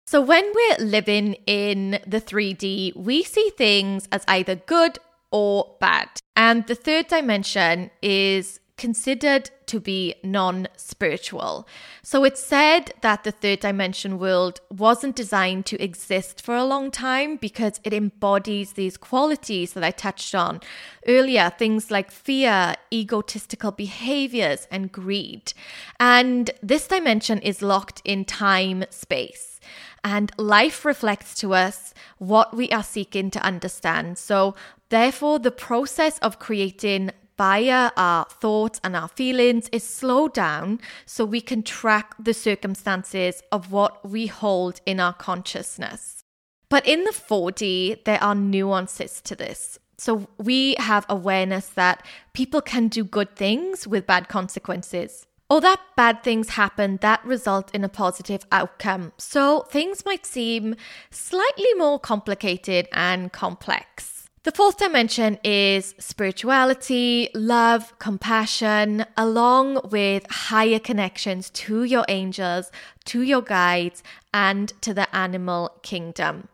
So 0.08 0.22
when 0.22 0.52
we're 0.56 0.86
living 0.86 1.36
in 1.46 2.00
the 2.08 2.20
3D, 2.20 2.96
we 2.96 3.24
see 3.24 3.52
things 3.58 4.08
as 4.12 4.24
either 4.28 4.56
good 4.56 4.98
or 5.32 5.76
bad. 5.80 6.10
And 6.36 6.66
the 6.66 6.74
third 6.74 7.08
dimension 7.08 7.92
is 8.02 8.60
considered 8.80 9.52
to 9.68 9.80
be 9.80 10.16
non 10.24 10.68
spiritual. 10.76 11.68
So 12.02 12.24
it's 12.24 12.44
said 12.44 12.94
that 13.02 13.24
the 13.24 13.32
third 13.32 13.60
dimension 13.60 14.18
world 14.18 14.62
wasn't 14.72 15.16
designed 15.16 15.68
to 15.68 15.84
exist 15.84 16.42
for 16.42 16.56
a 16.56 16.64
long 16.64 16.90
time 16.90 17.36
because 17.36 17.80
it 17.84 17.94
embodies 17.94 18.74
these 18.74 18.98
qualities 18.98 19.74
that 19.74 19.84
I 19.84 19.92
touched 19.92 20.34
on 20.34 20.62
earlier 21.08 21.52
things 21.52 21.92
like 21.92 22.10
fear, 22.10 22.76
egotistical 22.92 23.72
behaviors, 23.72 24.68
and 24.72 24.92
greed. 24.92 25.54
And 26.00 26.50
this 26.64 26.88
dimension 26.88 27.40
is 27.40 27.62
locked 27.62 28.02
in 28.06 28.26
time 28.26 28.86
space. 28.90 29.60
And 30.04 30.32
life 30.38 30.86
reflects 30.86 31.36
to 31.36 31.54
us 31.54 31.94
what 32.18 32.56
we 32.56 32.70
are 32.70 32.84
seeking 32.84 33.30
to 33.32 33.44
understand. 33.44 34.18
So, 34.18 34.56
therefore, 34.90 35.40
the 35.40 35.52
process 35.52 36.18
of 36.20 36.40
creating 36.40 37.12
via 37.40 37.90
our 37.96 38.26
thoughts 38.26 38.82
and 38.84 38.98
our 38.98 39.08
feelings 39.08 39.70
is 39.72 39.82
slow 39.82 40.28
down 40.28 40.78
so 41.06 41.24
we 41.24 41.40
can 41.40 41.64
track 41.64 42.14
the 42.20 42.34
circumstances 42.34 43.42
of 43.50 43.72
what 43.72 44.06
we 44.06 44.28
hold 44.28 44.82
in 44.86 45.00
our 45.00 45.14
consciousness. 45.14 46.26
But 46.68 46.86
in 46.86 47.06
the 47.06 47.12
4D, 47.12 48.04
there 48.04 48.22
are 48.22 48.36
nuances 48.36 49.22
to 49.22 49.38
this. 49.38 49.80
So 49.98 50.28
we 50.38 50.76
have 50.80 51.06
awareness 51.08 51.70
that 51.70 52.06
people 52.34 52.60
can 52.60 52.90
do 52.90 53.06
good 53.06 53.38
things 53.38 53.88
with 53.88 54.06
bad 54.06 54.28
consequences. 54.28 55.26
Or 55.50 55.62
that 55.62 55.80
bad 55.96 56.24
things 56.24 56.50
happen 56.50 57.00
that 57.02 57.24
result 57.24 57.74
in 57.74 57.86
a 57.86 57.90
positive 57.90 58.46
outcome. 58.52 59.14
So 59.18 59.62
things 59.62 60.04
might 60.06 60.26
seem 60.26 60.76
slightly 61.10 61.74
more 61.78 62.00
complicated 62.00 62.90
and 62.92 63.32
complex. 63.32 64.19
The 64.44 64.54
fourth 64.54 64.78
dimension 64.78 65.38
is 65.44 65.94
spirituality, 66.00 67.30
love, 67.34 68.00
compassion, 68.00 69.06
along 69.18 69.82
with 69.92 70.26
higher 70.32 70.80
connections 70.80 71.50
to 71.50 71.84
your 71.84 72.06
angels, 72.08 72.72
to 73.06 73.22
your 73.22 73.42
guides, 73.42 74.02
and 74.34 74.70
to 74.82 74.94
the 74.94 75.14
animal 75.14 75.72
kingdom. 75.82 76.48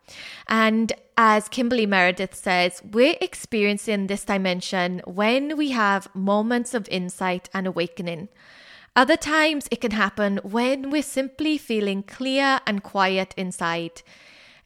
And 0.47 0.93
as 1.15 1.47
Kimberly 1.47 1.85
Meredith 1.85 2.33
says, 2.33 2.81
we're 2.91 3.17
experiencing 3.21 4.07
this 4.07 4.25
dimension 4.25 5.03
when 5.05 5.55
we 5.55 5.69
have 5.69 6.13
moments 6.15 6.73
of 6.73 6.89
insight 6.89 7.49
and 7.53 7.67
awakening. 7.67 8.29
Other 8.95 9.17
times 9.17 9.67
it 9.69 9.81
can 9.81 9.91
happen 9.91 10.39
when 10.41 10.89
we're 10.89 11.03
simply 11.03 11.59
feeling 11.59 12.01
clear 12.01 12.61
and 12.65 12.81
quiet 12.81 13.35
inside. 13.37 14.01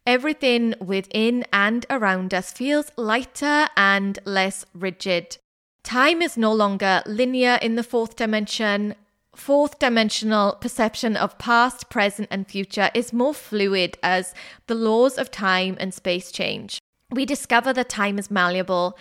Everything 0.10 0.74
within 0.80 1.46
and 1.54 1.86
around 1.88 2.34
us 2.34 2.52
feels 2.52 2.92
lighter 2.96 3.68
and 3.78 4.18
less 4.26 4.66
rigid. 4.74 5.38
Time 5.84 6.24
is 6.24 6.36
no 6.36 6.52
longer 6.52 7.04
linear 7.06 7.60
in 7.62 7.76
the 7.76 7.84
fourth 7.84 8.16
dimension. 8.16 8.96
Fourth 9.36 9.78
dimensional 9.78 10.54
perception 10.54 11.16
of 11.16 11.38
past, 11.38 11.92
present, 11.92 12.28
and 12.32 12.48
future 12.48 12.90
is 12.96 13.14
more 13.14 13.36
fluid 13.36 14.00
as 14.02 14.34
the 14.66 14.74
laws 14.74 15.20
of 15.20 15.30
time 15.30 15.78
and 15.80 15.94
space 15.94 16.32
change. 16.32 16.80
We 17.12 17.28
discover 17.28 17.72
that 17.74 17.90
time 17.90 18.18
is 18.18 18.32
malleable, 18.32 18.98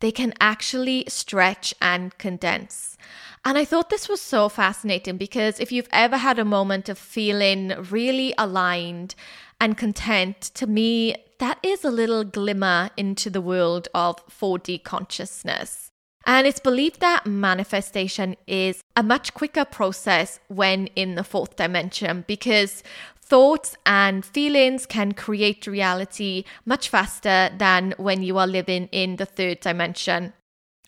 they 0.00 0.12
can 0.12 0.34
actually 0.40 1.04
stretch 1.08 1.74
and 1.80 2.16
condense. 2.18 2.98
And 3.46 3.56
I 3.56 3.64
thought 3.64 3.88
this 3.88 4.10
was 4.10 4.20
so 4.20 4.50
fascinating 4.50 5.16
because 5.16 5.58
if 5.58 5.72
you've 5.72 5.88
ever 5.90 6.18
had 6.18 6.38
a 6.38 6.44
moment 6.44 6.90
of 6.90 6.98
feeling 6.98 7.72
really 7.90 8.34
aligned 8.36 9.14
and 9.60 9.76
content, 9.76 10.40
to 10.54 10.66
me, 10.66 11.14
that 11.38 11.58
is 11.62 11.84
a 11.84 11.90
little 11.90 12.24
glimmer 12.24 12.90
into 12.96 13.30
the 13.30 13.40
world 13.40 13.88
of 13.94 14.26
4D 14.28 14.82
consciousness. 14.82 15.90
And 16.26 16.46
it's 16.46 16.60
believed 16.60 17.00
that 17.00 17.26
manifestation 17.26 18.36
is 18.46 18.82
a 18.96 19.02
much 19.02 19.32
quicker 19.34 19.64
process 19.64 20.38
when 20.48 20.86
in 20.88 21.14
the 21.14 21.24
fourth 21.24 21.56
dimension 21.56 22.24
because 22.26 22.82
thoughts 23.22 23.76
and 23.86 24.24
feelings 24.24 24.86
can 24.86 25.12
create 25.12 25.66
reality 25.66 26.44
much 26.66 26.88
faster 26.88 27.50
than 27.56 27.94
when 27.96 28.22
you 28.22 28.36
are 28.38 28.46
living 28.46 28.88
in 28.92 29.16
the 29.16 29.24
third 29.24 29.60
dimension. 29.60 30.32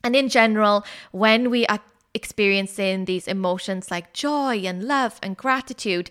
And 0.04 0.16
in 0.16 0.28
general, 0.28 0.84
when 1.12 1.50
we 1.50 1.66
are 1.66 1.80
experiencing 2.14 3.06
these 3.06 3.26
emotions 3.26 3.90
like 3.90 4.12
joy 4.12 4.56
and 4.66 4.84
love 4.84 5.18
and 5.22 5.36
gratitude, 5.36 6.10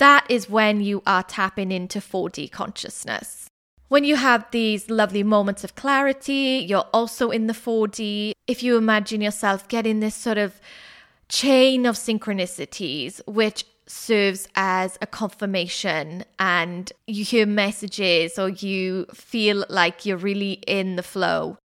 that 0.00 0.24
is 0.30 0.48
when 0.48 0.80
you 0.80 1.02
are 1.06 1.22
tapping 1.22 1.70
into 1.70 2.00
4D 2.00 2.50
consciousness. 2.50 3.48
When 3.88 4.02
you 4.02 4.16
have 4.16 4.46
these 4.50 4.88
lovely 4.88 5.22
moments 5.22 5.62
of 5.62 5.74
clarity, 5.74 6.64
you're 6.66 6.88
also 6.92 7.30
in 7.30 7.48
the 7.48 7.52
4D. 7.52 8.32
If 8.46 8.62
you 8.62 8.76
imagine 8.76 9.20
yourself 9.20 9.68
getting 9.68 10.00
this 10.00 10.14
sort 10.14 10.38
of 10.38 10.58
chain 11.28 11.84
of 11.84 11.96
synchronicities, 11.96 13.20
which 13.26 13.64
serves 13.86 14.48
as 14.54 14.96
a 15.02 15.06
confirmation 15.06 16.24
and 16.38 16.92
you 17.06 17.24
hear 17.24 17.44
messages 17.44 18.38
or 18.38 18.48
you 18.48 19.04
feel 19.12 19.64
like 19.68 20.06
you're 20.06 20.16
really 20.16 20.62
in 20.66 20.96
the 20.96 21.02
flow. 21.02 21.58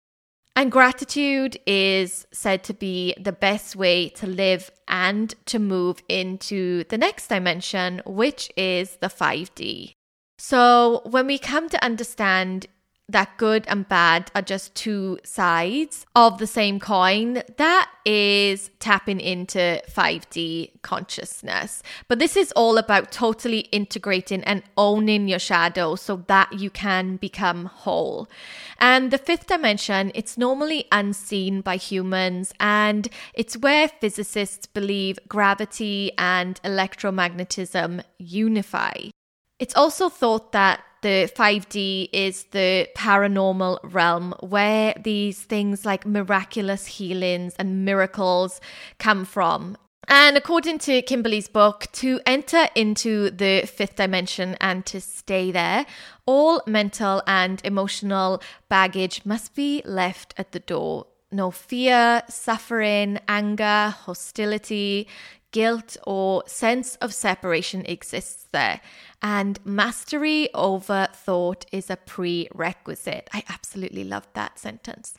And 0.56 0.70
gratitude 0.70 1.58
is 1.66 2.26
said 2.32 2.62
to 2.64 2.74
be 2.74 3.14
the 3.20 3.32
best 3.32 3.74
way 3.74 4.08
to 4.10 4.26
live 4.26 4.70
and 4.86 5.34
to 5.46 5.58
move 5.58 6.00
into 6.08 6.84
the 6.84 6.98
next 6.98 7.26
dimension, 7.26 8.00
which 8.06 8.52
is 8.56 8.96
the 8.96 9.08
5D. 9.08 9.94
So, 10.38 11.02
when 11.04 11.26
we 11.26 11.38
come 11.38 11.68
to 11.70 11.84
understand 11.84 12.66
that 13.08 13.36
good 13.36 13.64
and 13.68 13.86
bad 13.86 14.30
are 14.34 14.42
just 14.42 14.74
two 14.74 15.18
sides 15.24 16.06
of 16.14 16.38
the 16.38 16.46
same 16.46 16.80
coin, 16.80 17.42
that 17.58 17.90
is 18.06 18.70
tapping 18.78 19.20
into 19.20 19.82
5D 19.90 20.80
consciousness. 20.82 21.82
But 22.08 22.18
this 22.18 22.36
is 22.36 22.50
all 22.52 22.78
about 22.78 23.12
totally 23.12 23.60
integrating 23.72 24.42
and 24.44 24.62
owning 24.76 25.28
your 25.28 25.38
shadow 25.38 25.96
so 25.96 26.24
that 26.28 26.52
you 26.54 26.70
can 26.70 27.16
become 27.16 27.66
whole. 27.66 28.28
And 28.78 29.10
the 29.10 29.18
fifth 29.18 29.48
dimension, 29.48 30.10
it's 30.14 30.38
normally 30.38 30.86
unseen 30.90 31.60
by 31.60 31.76
humans, 31.76 32.54
and 32.58 33.08
it's 33.34 33.56
where 33.56 33.88
physicists 33.88 34.66
believe 34.66 35.18
gravity 35.28 36.12
and 36.16 36.60
electromagnetism 36.62 38.02
unify. 38.18 38.94
It's 39.58 39.76
also 39.76 40.08
thought 40.08 40.52
that 40.52 40.82
the 41.04 41.30
5D 41.36 42.08
is 42.14 42.44
the 42.44 42.88
paranormal 42.96 43.78
realm 43.82 44.34
where 44.40 44.94
these 44.98 45.38
things 45.38 45.84
like 45.84 46.06
miraculous 46.06 46.86
healings 46.86 47.54
and 47.58 47.84
miracles 47.84 48.58
come 48.98 49.26
from. 49.26 49.76
And 50.08 50.38
according 50.38 50.78
to 50.78 51.02
Kimberly's 51.02 51.48
book, 51.48 51.88
to 51.92 52.20
enter 52.24 52.68
into 52.74 53.30
the 53.30 53.66
fifth 53.66 53.96
dimension 53.96 54.56
and 54.62 54.86
to 54.86 54.98
stay 54.98 55.52
there, 55.52 55.84
all 56.24 56.62
mental 56.66 57.22
and 57.26 57.60
emotional 57.64 58.42
baggage 58.70 59.26
must 59.26 59.54
be 59.54 59.82
left 59.84 60.32
at 60.38 60.52
the 60.52 60.60
door. 60.60 61.06
No 61.30 61.50
fear, 61.50 62.22
suffering, 62.30 63.18
anger, 63.28 63.94
hostility, 64.06 65.06
guilt, 65.54 65.96
or 66.04 66.42
sense 66.46 66.96
of 66.96 67.14
separation 67.14 67.86
exists 67.86 68.48
there. 68.50 68.80
And 69.22 69.64
mastery 69.64 70.52
over 70.52 71.06
thought 71.12 71.64
is 71.70 71.88
a 71.88 71.96
prerequisite. 71.96 73.30
I 73.32 73.44
absolutely 73.48 74.02
love 74.02 74.26
that 74.34 74.58
sentence. 74.58 75.14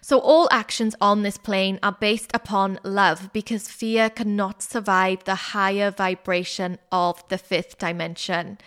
So, 0.00 0.18
all 0.18 0.48
actions 0.50 0.96
on 1.00 1.22
this 1.22 1.38
plane 1.38 1.78
are 1.84 1.96
based 1.98 2.32
upon 2.34 2.80
love 2.82 3.30
because 3.32 3.68
fear 3.68 4.10
cannot 4.10 4.60
survive 4.60 5.22
the 5.22 5.36
higher 5.54 5.92
vibration 5.92 6.78
of 6.90 7.26
the 7.28 7.38
fifth 7.38 7.78
dimension. 7.78 8.58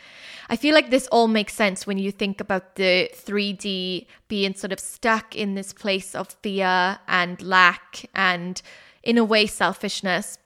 I 0.47 0.55
feel 0.55 0.73
like 0.73 0.89
this 0.89 1.07
all 1.11 1.27
makes 1.27 1.53
sense 1.53 1.85
when 1.85 1.97
you 1.97 2.11
think 2.11 2.39
about 2.39 2.75
the 2.75 3.11
3D 3.13 4.07
being 4.29 4.55
sort 4.55 4.71
of 4.71 4.79
stuck 4.79 5.35
in 5.35 5.55
this 5.55 5.73
place 5.73 6.15
of 6.15 6.29
fear 6.41 6.97
and 7.09 7.41
lack 7.41 8.09
and, 8.15 8.61
in 9.03 9.17
a 9.17 9.23
way, 9.25 9.45
selfishness. 9.47 10.37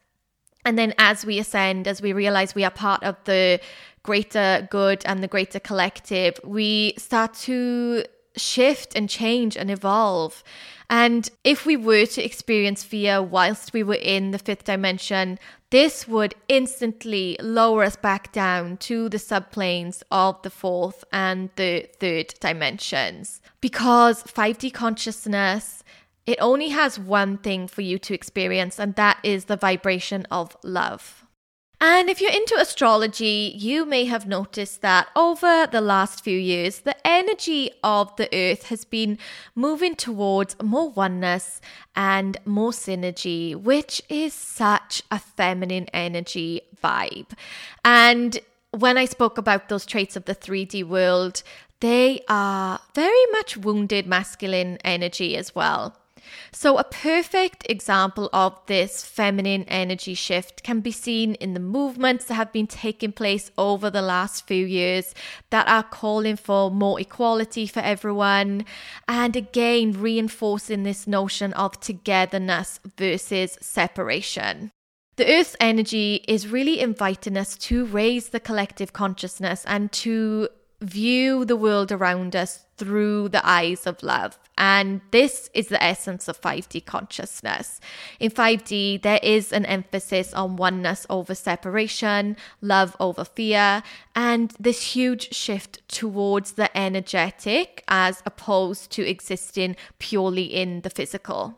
And 0.65 0.77
then 0.77 0.93
as 0.97 1.25
we 1.25 1.39
ascend, 1.39 1.87
as 1.87 2.01
we 2.01 2.13
realize 2.13 2.55
we 2.55 2.63
are 2.63 2.71
part 2.71 3.03
of 3.03 3.15
the 3.25 3.59
greater 4.03 4.67
good 4.69 5.03
and 5.05 5.23
the 5.23 5.27
greater 5.27 5.59
collective, 5.59 6.39
we 6.43 6.93
start 6.97 7.33
to 7.33 8.03
shift 8.35 8.95
and 8.95 9.09
change 9.09 9.55
and 9.55 9.69
evolve. 9.69 10.43
And 10.89 11.29
if 11.43 11.65
we 11.65 11.75
were 11.75 12.05
to 12.05 12.23
experience 12.23 12.83
fear 12.83 13.21
whilst 13.21 13.73
we 13.73 13.83
were 13.83 13.95
in 13.95 14.31
the 14.31 14.39
fifth 14.39 14.65
dimension, 14.65 15.39
this 15.69 16.07
would 16.07 16.35
instantly 16.47 17.37
lower 17.41 17.83
us 17.83 17.95
back 17.95 18.31
down 18.31 18.77
to 18.77 19.09
the 19.09 19.17
subplanes 19.17 20.03
of 20.11 20.41
the 20.43 20.49
fourth 20.49 21.03
and 21.11 21.49
the 21.55 21.87
third 21.99 22.35
dimensions. 22.39 23.41
Because 23.59 24.23
5D 24.23 24.71
consciousness, 24.73 25.83
it 26.25 26.37
only 26.39 26.69
has 26.69 26.97
one 26.97 27.37
thing 27.37 27.67
for 27.67 27.81
you 27.81 27.99
to 27.99 28.13
experience, 28.13 28.79
and 28.79 28.95
that 28.95 29.19
is 29.23 29.45
the 29.45 29.57
vibration 29.57 30.25
of 30.31 30.55
love. 30.63 31.25
And 31.85 32.09
if 32.09 32.21
you're 32.21 32.31
into 32.31 32.55
astrology, 32.57 33.53
you 33.57 33.85
may 33.85 34.05
have 34.05 34.25
noticed 34.25 34.81
that 34.83 35.09
over 35.17 35.67
the 35.69 35.81
last 35.81 36.23
few 36.23 36.37
years, 36.37 36.79
the 36.79 36.95
energy 37.05 37.71
of 37.83 38.15
the 38.15 38.29
earth 38.33 38.67
has 38.67 38.85
been 38.85 39.17
moving 39.53 39.95
towards 39.95 40.55
more 40.63 40.91
oneness 40.91 41.59
and 41.93 42.37
more 42.45 42.71
synergy, 42.71 43.53
which 43.53 44.01
is 44.07 44.33
such 44.33 45.03
a 45.11 45.19
feminine 45.19 45.87
energy 45.93 46.61
vibe. 46.81 47.31
And 47.83 48.39
when 48.71 48.97
I 48.97 49.03
spoke 49.03 49.37
about 49.37 49.67
those 49.67 49.85
traits 49.85 50.15
of 50.15 50.23
the 50.23 50.35
3D 50.35 50.85
world, 50.85 51.43
they 51.81 52.23
are 52.29 52.79
very 52.95 53.25
much 53.33 53.57
wounded 53.57 54.07
masculine 54.07 54.77
energy 54.85 55.35
as 55.35 55.53
well. 55.53 55.97
So, 56.51 56.77
a 56.77 56.83
perfect 56.83 57.65
example 57.69 58.29
of 58.33 58.59
this 58.67 59.03
feminine 59.03 59.63
energy 59.63 60.13
shift 60.13 60.63
can 60.63 60.81
be 60.81 60.91
seen 60.91 61.35
in 61.35 61.53
the 61.53 61.59
movements 61.59 62.25
that 62.25 62.35
have 62.35 62.51
been 62.51 62.67
taking 62.67 63.11
place 63.11 63.51
over 63.57 63.89
the 63.89 64.01
last 64.01 64.47
few 64.47 64.65
years 64.65 65.13
that 65.49 65.67
are 65.67 65.83
calling 65.83 66.35
for 66.35 66.71
more 66.71 66.99
equality 66.99 67.67
for 67.67 67.79
everyone, 67.79 68.65
and 69.07 69.35
again 69.35 69.93
reinforcing 69.93 70.83
this 70.83 71.07
notion 71.07 71.53
of 71.53 71.79
togetherness 71.79 72.79
versus 72.97 73.57
separation. 73.61 74.71
The 75.15 75.31
Earth's 75.31 75.55
energy 75.59 76.25
is 76.27 76.47
really 76.47 76.79
inviting 76.79 77.37
us 77.37 77.55
to 77.57 77.85
raise 77.85 78.29
the 78.29 78.39
collective 78.39 78.93
consciousness 78.93 79.63
and 79.67 79.91
to 79.91 80.49
view 80.83 81.45
the 81.45 81.55
world 81.55 81.91
around 81.91 82.35
us 82.35 82.65
through 82.77 83.29
the 83.29 83.47
eyes 83.47 83.87
of 83.87 84.03
love. 84.03 84.37
And 84.57 85.01
this 85.11 85.49
is 85.53 85.67
the 85.67 85.81
essence 85.81 86.27
of 86.27 86.39
5D 86.39 86.85
consciousness. 86.85 87.79
In 88.19 88.29
5D, 88.29 89.01
there 89.01 89.19
is 89.23 89.53
an 89.53 89.65
emphasis 89.65 90.33
on 90.33 90.57
oneness 90.57 91.05
over 91.09 91.33
separation, 91.33 92.35
love 92.61 92.95
over 92.99 93.23
fear, 93.23 93.81
and 94.15 94.53
this 94.59 94.93
huge 94.93 95.33
shift 95.33 95.87
towards 95.87 96.53
the 96.53 96.75
energetic 96.77 97.83
as 97.87 98.21
opposed 98.25 98.91
to 98.91 99.07
existing 99.07 99.75
purely 99.99 100.43
in 100.43 100.81
the 100.81 100.89
physical. 100.89 101.57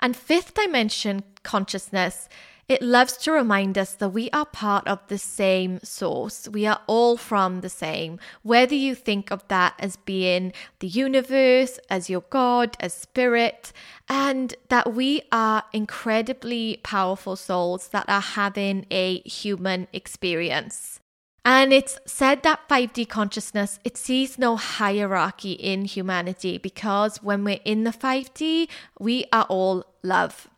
And 0.00 0.16
fifth 0.16 0.54
dimension 0.54 1.24
consciousness 1.42 2.28
it 2.70 2.82
loves 2.82 3.16
to 3.16 3.32
remind 3.32 3.76
us 3.76 3.94
that 3.94 4.10
we 4.10 4.30
are 4.30 4.46
part 4.46 4.86
of 4.86 5.00
the 5.08 5.18
same 5.18 5.80
source. 5.82 6.48
We 6.48 6.66
are 6.66 6.80
all 6.86 7.16
from 7.16 7.62
the 7.62 7.68
same. 7.68 8.20
Whether 8.44 8.76
you 8.76 8.94
think 8.94 9.32
of 9.32 9.46
that 9.48 9.74
as 9.80 9.96
being 9.96 10.52
the 10.78 10.86
universe, 10.86 11.80
as 11.90 12.08
your 12.08 12.20
God, 12.30 12.76
as 12.78 12.94
spirit, 12.94 13.72
and 14.08 14.54
that 14.68 14.94
we 14.94 15.22
are 15.32 15.64
incredibly 15.72 16.78
powerful 16.84 17.34
souls 17.34 17.88
that 17.88 18.08
are 18.08 18.20
having 18.20 18.86
a 18.88 19.18
human 19.22 19.88
experience. 19.92 21.00
And 21.44 21.72
it's 21.72 21.98
said 22.06 22.44
that 22.44 22.68
5D 22.68 23.08
consciousness, 23.08 23.80
it 23.82 23.96
sees 23.96 24.38
no 24.38 24.54
hierarchy 24.54 25.52
in 25.52 25.86
humanity 25.86 26.56
because 26.56 27.20
when 27.20 27.42
we're 27.42 27.58
in 27.64 27.82
the 27.82 27.90
5D, 27.90 28.68
we 29.00 29.24
are 29.32 29.46
all 29.48 29.86
love. 30.04 30.48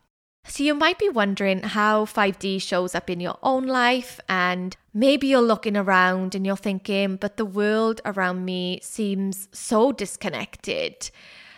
So, 0.45 0.65
you 0.65 0.75
might 0.75 0.99
be 0.99 1.09
wondering 1.09 1.63
how 1.63 2.05
5D 2.05 2.61
shows 2.61 2.95
up 2.97 3.09
in 3.09 3.21
your 3.21 3.39
own 3.45 3.65
life, 3.67 4.19
and 4.29 4.77
maybe 4.93 5.29
you're 5.29 5.41
looking 5.41 5.77
around 5.77 6.35
and 6.35 6.45
you're 6.45 6.57
thinking, 6.57 7.17
but 7.17 7.37
the 7.37 7.45
world 7.45 8.01
around 8.05 8.45
me 8.45 8.81
seems 8.83 9.49
so 9.53 9.93
disconnected. 9.93 11.11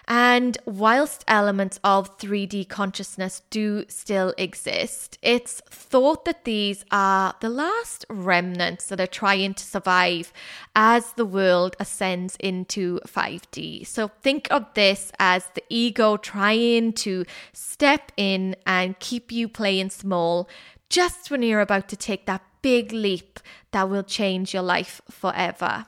And 0.07 0.59
whilst 0.67 1.25
elements 1.27 1.81
of 1.83 2.19
3D 2.19 2.69
consciousness 2.69 3.43
do 3.49 3.85
still 3.89 4.35
exist, 4.37 5.19
it's 5.23 5.63
thought 5.71 6.27
that 6.27 6.45
these 6.45 6.85
are 6.91 7.35
the 7.41 7.49
last 7.49 8.05
remnants 8.11 8.87
that 8.89 9.01
are 9.01 9.07
trying 9.07 9.55
to 9.55 9.65
survive 9.65 10.33
as 10.77 11.13
the 11.15 11.25
world 11.25 11.75
ascends 11.81 12.37
into 12.39 13.01
5D. 13.07 13.87
So 13.87 14.09
think 14.23 14.49
of 14.51 14.67
this 14.75 15.11
as 15.19 15.47
the 15.55 15.63
ego 15.71 16.19
trying 16.19 16.93
to 16.95 17.25
step 17.53 18.13
in 18.17 18.57
and 18.67 18.99
keep 18.99 19.33
you 19.33 19.49
playing 19.49 19.91
small 19.91 20.49
just 20.91 21.31
when 21.31 21.43
you're 21.43 21.61
about 21.61 21.89
to 21.89 21.97
take 21.97 22.27
that 22.27 22.43
big 22.61 22.93
leap 22.93 23.41
that 23.73 23.89
will 23.89 24.03
change 24.03 24.53
your 24.53 24.63
life 24.63 25.01
forever. 25.11 25.87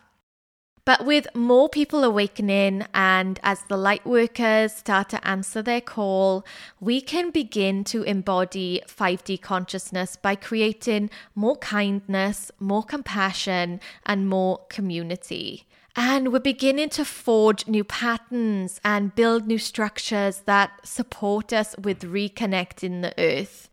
But 0.86 1.04
with 1.04 1.26
more 1.34 1.68
people 1.68 2.04
awakening 2.04 2.86
and 2.94 3.40
as 3.42 3.62
the 3.64 3.76
light 3.76 4.06
workers 4.06 4.72
start 4.72 5.08
to 5.08 5.28
answer 5.28 5.60
their 5.60 5.80
call, 5.80 6.46
we 6.78 7.00
can 7.00 7.30
begin 7.30 7.82
to 7.84 8.04
embody 8.04 8.80
5D 8.86 9.42
consciousness 9.42 10.14
by 10.14 10.36
creating 10.36 11.10
more 11.34 11.56
kindness, 11.56 12.52
more 12.60 12.84
compassion, 12.84 13.80
and 14.06 14.28
more 14.28 14.60
community. 14.68 15.66
And 15.96 16.32
we're 16.32 16.38
beginning 16.38 16.90
to 16.90 17.04
forge 17.04 17.66
new 17.66 17.82
patterns 17.82 18.80
and 18.84 19.14
build 19.14 19.48
new 19.48 19.58
structures 19.58 20.42
that 20.46 20.86
support 20.86 21.52
us 21.52 21.74
with 21.82 22.02
reconnecting 22.02 23.02
the 23.02 23.12
earth. 23.18 23.70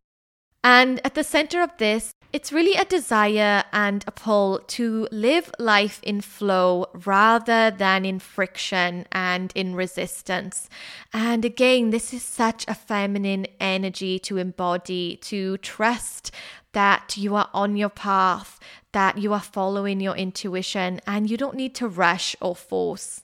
And 0.63 0.99
at 1.05 1.13
the 1.13 1.23
center 1.23 1.61
of 1.61 1.77
this, 1.77 2.15
it's 2.33 2.51
really 2.51 2.73
a 2.73 2.83
desire 2.83 3.63
and 3.71 4.03
a 4.07 4.11
pull 4.11 4.59
to 4.67 5.07
live 5.11 5.51
life 5.59 5.99
in 6.01 6.19
flow 6.19 6.87
rather 7.05 7.69
than 7.69 8.05
in 8.05 8.17
friction 8.17 9.05
and 9.11 9.53
in 9.53 9.75
resistance. 9.75 10.67
And 11.13 11.45
again, 11.45 11.91
this 11.91 12.11
is 12.11 12.23
such 12.23 12.65
a 12.67 12.73
feminine 12.73 13.45
energy 13.59 14.17
to 14.19 14.37
embody, 14.37 15.17
to 15.17 15.57
trust 15.57 16.31
that 16.71 17.15
you 17.15 17.35
are 17.35 17.51
on 17.53 17.77
your 17.77 17.89
path, 17.89 18.59
that 18.93 19.19
you 19.19 19.31
are 19.31 19.39
following 19.39 20.01
your 20.01 20.15
intuition, 20.15 21.01
and 21.05 21.29
you 21.29 21.37
don't 21.37 21.55
need 21.55 21.75
to 21.75 21.87
rush 21.87 22.35
or 22.41 22.55
force. 22.55 23.21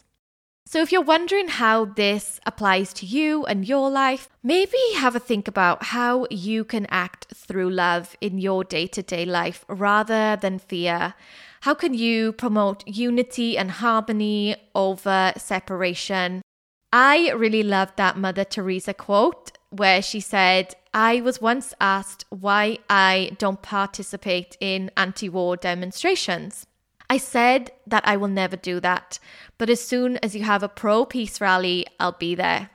So, 0.71 0.84
if 0.84 0.91
you're 0.91 1.01
wondering 1.01 1.47
how 1.47 1.86
this 1.86 2.39
applies 2.45 2.93
to 2.93 3.08
you 3.08 3.43
and 3.43 3.67
your 3.67 3.89
life, 3.89 4.29
maybe 4.43 4.77
have 4.97 5.15
a 5.15 5.19
think 5.19 5.47
about 5.47 5.86
how 5.86 6.27
you 6.29 6.63
can 6.63 6.86
act 6.91 7.25
through 7.34 7.71
love 7.71 8.15
in 8.21 8.38
your 8.38 8.63
day 8.63 8.86
to 8.86 9.01
day 9.01 9.25
life 9.25 9.65
rather 9.67 10.38
than 10.39 10.60
fear. 10.60 11.15
How 11.62 11.73
can 11.73 11.95
you 11.95 12.34
promote 12.34 12.88
unity 12.88 13.58
and 13.58 13.71
harmony 13.71 14.58
over 14.75 15.34
separation? 15.38 16.43
I 16.93 17.32
really 17.32 17.63
loved 17.63 17.97
that 17.97 18.15
Mother 18.15 18.43
Teresa 18.43 18.93
quote 18.93 19.53
where 19.71 20.03
she 20.03 20.19
said, 20.19 20.75
I 20.93 21.21
was 21.21 21.41
once 21.41 21.73
asked 21.82 22.25
why 22.29 22.77
I 22.88 23.32
don't 23.39 23.63
participate 23.63 24.55
in 24.60 24.91
anti 24.95 25.29
war 25.29 25.58
demonstrations. 25.58 26.67
I 27.10 27.17
said 27.17 27.72
that 27.88 28.08
I 28.08 28.17
will 28.17 28.28
never 28.28 28.56
do 28.56 28.80
that, 28.82 29.19
but 29.58 29.69
as 29.69 29.82
soon 29.82 30.17
as 30.17 30.36
you 30.36 30.43
have 30.43 30.62
a 30.62 30.69
pro 30.69 31.06
peace 31.06 31.41
rally, 31.41 31.86
I'll 32.00 32.12
be 32.12 32.36
there. 32.36 32.69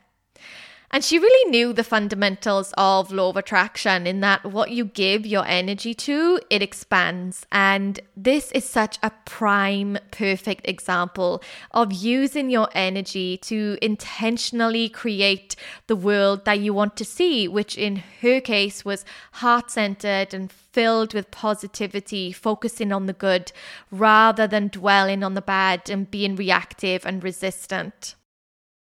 And 0.95 1.03
she 1.03 1.19
really 1.19 1.51
knew 1.51 1.73
the 1.73 1.83
fundamentals 1.83 2.73
of 2.79 3.11
law 3.11 3.31
of 3.31 3.37
attraction 3.37 4.07
in 4.07 4.21
that 4.21 4.45
what 4.45 4.71
you 4.71 4.85
give 4.85 5.27
your 5.27 5.45
energy 5.45 5.93
to, 5.93 6.39
it 6.51 6.63
expands. 6.63 7.45
And 7.51 7.99
this 8.17 8.53
is 8.53 8.65
such 8.65 8.99
a 9.03 9.11
prime, 9.25 9.99
perfect 10.13 10.69
example 10.69 11.43
of 11.73 11.93
using 11.93 12.49
your 12.49 12.69
energy 12.77 13.39
to 13.39 13.77
intentionally 13.83 14.89
create 14.89 15.57
the 15.89 15.97
world 15.97 16.45
that 16.45 16.61
you 16.61 16.73
want 16.73 16.97
to 16.99 17.05
see, 17.05 17.49
which 17.49 17.77
in 17.77 18.05
her 18.21 18.41
case 18.41 18.85
was 18.85 19.05
heart 19.33 19.73
centered 19.73 20.33
and 20.33 20.53
filled 20.53 21.13
with 21.13 21.33
positivity, 21.33 22.31
focusing 22.31 22.93
on 22.93 23.07
the 23.07 23.13
good 23.13 23.51
rather 23.91 24.47
than 24.47 24.69
dwelling 24.69 25.25
on 25.25 25.35
the 25.35 25.43
bad 25.43 25.91
and 25.91 26.09
being 26.09 26.37
reactive 26.37 27.05
and 27.05 27.25
resistant. 27.25 28.15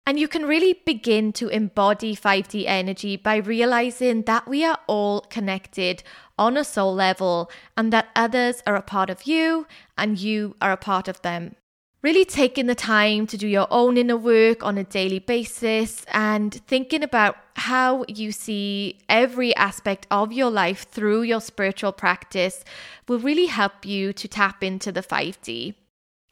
And 0.06 0.20
you 0.20 0.28
can 0.28 0.46
really 0.46 0.82
begin 0.86 1.32
to 1.34 1.48
embody 1.50 2.16
5D 2.16 2.66
energy 2.66 3.18
by 3.18 3.36
realizing 3.36 4.24
that 4.24 4.48
we 4.48 4.66
are 4.66 4.80
all 4.88 5.22
connected 5.22 6.04
on 6.40 6.58
a 6.58 6.64
soul 6.64 6.94
level 6.94 7.52
and 7.78 7.94
that 7.94 8.10
others 8.16 8.64
are 8.66 8.76
a 8.76 8.82
part 8.82 9.12
of 9.12 9.24
you 9.24 9.68
and 9.98 10.20
you 10.20 10.56
are 10.60 10.72
a 10.72 10.78
part 10.78 11.08
of 11.08 11.22
them. 11.22 11.56
Really 12.02 12.26
taking 12.26 12.66
the 12.66 12.74
time 12.74 13.28
to 13.28 13.38
do 13.38 13.48
your 13.48 13.68
own 13.70 13.96
inner 13.96 14.18
work 14.18 14.64
on 14.64 14.80
a 14.80 14.84
daily 14.84 15.20
basis 15.20 16.04
and 16.12 16.52
thinking 16.66 17.04
about 17.04 17.38
how 17.56 18.04
you 18.08 18.32
see 18.32 18.98
every 19.08 19.56
aspect 19.56 20.08
of 20.10 20.34
your 20.34 20.50
life 20.50 20.90
through 20.90 21.22
your 21.22 21.40
spiritual 21.40 21.92
practice 21.92 22.66
will 23.08 23.20
really 23.20 23.46
help 23.46 23.86
you 23.86 24.14
to 24.14 24.28
tap 24.28 24.64
into 24.64 24.92
the 24.92 25.04
5D 25.04 25.76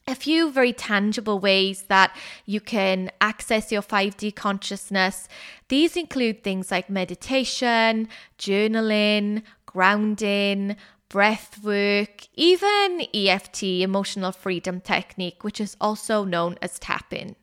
a 0.09 0.15
few 0.15 0.51
very 0.51 0.73
tangible 0.73 1.39
ways 1.39 1.83
that 1.83 2.15
you 2.45 2.59
can 2.59 3.11
access 3.21 3.71
your 3.71 3.81
5D 3.81 4.35
consciousness. 4.35 5.27
These 5.67 5.95
include 5.95 6.43
things 6.43 6.71
like 6.71 6.89
meditation, 6.89 8.09
journaling, 8.37 9.43
grounding, 9.65 10.75
breath 11.09 11.63
work, 11.63 12.27
even 12.35 13.05
EFT, 13.13 13.63
emotional 13.81 14.31
freedom 14.31 14.81
technique, 14.81 15.43
which 15.43 15.61
is 15.61 15.77
also 15.79 16.23
known 16.23 16.57
as 16.61 16.79
tapping. 16.79 17.35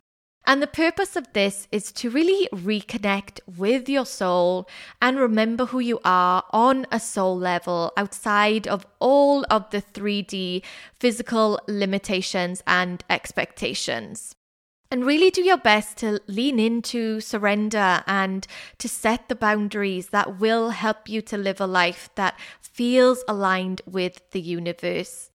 And 0.48 0.62
the 0.62 0.68
purpose 0.68 1.16
of 1.16 1.32
this 1.32 1.66
is 1.72 1.90
to 1.92 2.08
really 2.08 2.48
reconnect 2.52 3.40
with 3.56 3.88
your 3.88 4.06
soul 4.06 4.68
and 5.02 5.18
remember 5.18 5.66
who 5.66 5.80
you 5.80 5.98
are 6.04 6.44
on 6.50 6.86
a 6.92 7.00
soul 7.00 7.36
level 7.36 7.92
outside 7.96 8.68
of 8.68 8.86
all 9.00 9.44
of 9.50 9.68
the 9.70 9.82
3D 9.82 10.62
physical 11.00 11.58
limitations 11.66 12.62
and 12.64 13.02
expectations. 13.10 14.36
And 14.88 15.04
really 15.04 15.30
do 15.30 15.42
your 15.42 15.58
best 15.58 15.96
to 15.98 16.20
lean 16.28 16.60
into 16.60 17.20
surrender 17.20 18.04
and 18.06 18.46
to 18.78 18.88
set 18.88 19.28
the 19.28 19.34
boundaries 19.34 20.10
that 20.10 20.38
will 20.38 20.70
help 20.70 21.08
you 21.08 21.22
to 21.22 21.36
live 21.36 21.60
a 21.60 21.66
life 21.66 22.08
that 22.14 22.38
feels 22.60 23.24
aligned 23.26 23.82
with 23.84 24.30
the 24.30 24.40
universe. 24.40 25.30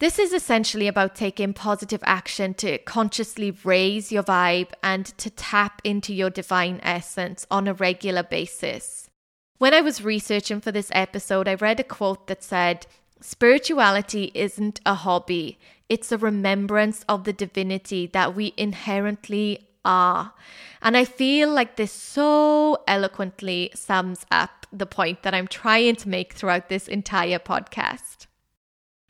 This 0.00 0.20
is 0.20 0.32
essentially 0.32 0.86
about 0.86 1.16
taking 1.16 1.52
positive 1.52 2.02
action 2.04 2.54
to 2.54 2.78
consciously 2.78 3.50
raise 3.64 4.12
your 4.12 4.22
vibe 4.22 4.70
and 4.80 5.06
to 5.18 5.28
tap 5.28 5.82
into 5.82 6.14
your 6.14 6.30
divine 6.30 6.78
essence 6.84 7.44
on 7.50 7.66
a 7.66 7.74
regular 7.74 8.22
basis. 8.22 9.10
When 9.58 9.74
I 9.74 9.80
was 9.80 10.04
researching 10.04 10.60
for 10.60 10.70
this 10.70 10.90
episode, 10.94 11.48
I 11.48 11.54
read 11.54 11.80
a 11.80 11.84
quote 11.84 12.28
that 12.28 12.44
said, 12.44 12.86
Spirituality 13.20 14.30
isn't 14.34 14.80
a 14.86 14.94
hobby, 14.94 15.58
it's 15.88 16.12
a 16.12 16.18
remembrance 16.18 17.04
of 17.08 17.24
the 17.24 17.32
divinity 17.32 18.06
that 18.06 18.36
we 18.36 18.54
inherently 18.56 19.66
are. 19.84 20.32
And 20.80 20.96
I 20.96 21.06
feel 21.06 21.50
like 21.50 21.74
this 21.74 21.90
so 21.90 22.84
eloquently 22.86 23.72
sums 23.74 24.24
up 24.30 24.64
the 24.72 24.86
point 24.86 25.24
that 25.24 25.34
I'm 25.34 25.48
trying 25.48 25.96
to 25.96 26.08
make 26.08 26.34
throughout 26.34 26.68
this 26.68 26.86
entire 26.86 27.40
podcast. 27.40 28.27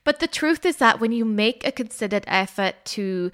But 0.09 0.21
the 0.21 0.27
truth 0.27 0.64
is 0.64 0.79
that 0.79 1.01
when 1.01 1.12
you 1.12 1.27
make 1.27 1.66
a 1.66 1.71
considered 1.71 2.25
effort 2.27 2.77
to 2.97 3.31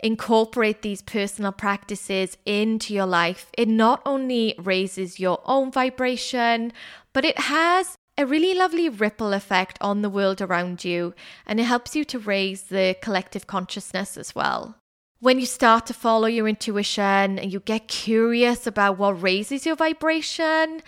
incorporate 0.00 0.82
these 0.82 1.00
personal 1.00 1.52
practices 1.52 2.36
into 2.44 2.92
your 2.92 3.06
life, 3.06 3.48
it 3.56 3.68
not 3.68 4.02
only 4.04 4.56
raises 4.58 5.20
your 5.20 5.40
own 5.44 5.70
vibration, 5.70 6.72
but 7.12 7.24
it 7.24 7.38
has 7.38 7.96
a 8.18 8.26
really 8.26 8.54
lovely 8.54 8.88
ripple 8.88 9.32
effect 9.32 9.78
on 9.80 10.02
the 10.02 10.10
world 10.10 10.42
around 10.42 10.84
you 10.84 11.14
and 11.46 11.60
it 11.60 11.66
helps 11.66 11.94
you 11.94 12.04
to 12.06 12.18
raise 12.18 12.62
the 12.64 12.96
collective 13.00 13.46
consciousness 13.46 14.16
as 14.16 14.34
well. 14.34 14.74
When 15.20 15.38
you 15.38 15.46
start 15.46 15.86
to 15.86 15.94
follow 15.94 16.26
your 16.26 16.48
intuition 16.48 17.38
and 17.38 17.52
you 17.52 17.60
get 17.60 17.86
curious 17.86 18.66
about 18.66 18.98
what 18.98 19.22
raises 19.22 19.64
your 19.64 19.76
vibration, 19.76 20.82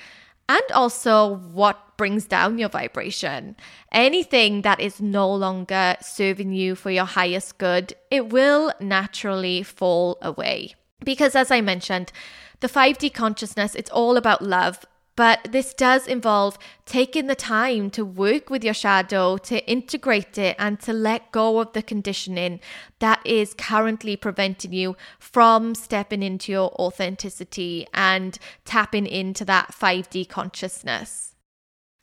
and 0.49 0.63
also 0.73 1.27
what 1.27 1.97
brings 1.97 2.27
down 2.27 2.59
your 2.59 2.69
vibration. 2.69 3.57
Anything 3.93 4.63
that 4.63 4.81
is 4.81 5.01
no 5.01 5.33
longer 5.33 5.97
serving 6.01 6.53
you 6.53 6.75
for 6.75 6.91
your 6.91 7.05
highest 7.05 7.59
good, 7.59 7.95
it 8.11 8.29
will 8.29 8.73
naturally 8.81 9.63
fall 9.63 10.17
away. 10.23 10.75
Because 11.05 11.35
as 11.35 11.51
I 11.51 11.61
mentioned, 11.61 12.13
the 12.61 12.69
5D 12.69 13.13
consciousness, 13.13 13.75
it's 13.75 13.91
all 13.91 14.17
about 14.17 14.43
love 14.43 14.85
but 15.19 15.49
this 15.51 15.75
does 15.75 16.07
involve 16.07 16.57
taking 16.87 17.27
the 17.27 17.35
time 17.35 17.91
to 17.91 18.05
work 18.05 18.51
with 18.51 18.63
your 18.63 18.73
shadow, 18.73 19.37
to 19.37 19.69
integrate 19.69 20.39
it, 20.39 20.55
and 20.61 20.79
to 20.79 20.93
let 20.93 21.33
go 21.33 21.59
of 21.59 21.73
the 21.73 21.83
conditioning 21.83 22.61
that 23.01 23.21
is 23.27 23.53
currently 23.53 24.15
preventing 24.15 24.73
you 24.73 24.97
from 25.19 25.75
stepping 25.75 26.23
into 26.23 26.53
your 26.53 26.71
authenticity 26.81 27.85
and 27.93 28.39
tapping 28.65 29.09
into 29.09 29.45
that 29.45 29.73
5D 29.73 30.29
consciousness. 30.29 31.35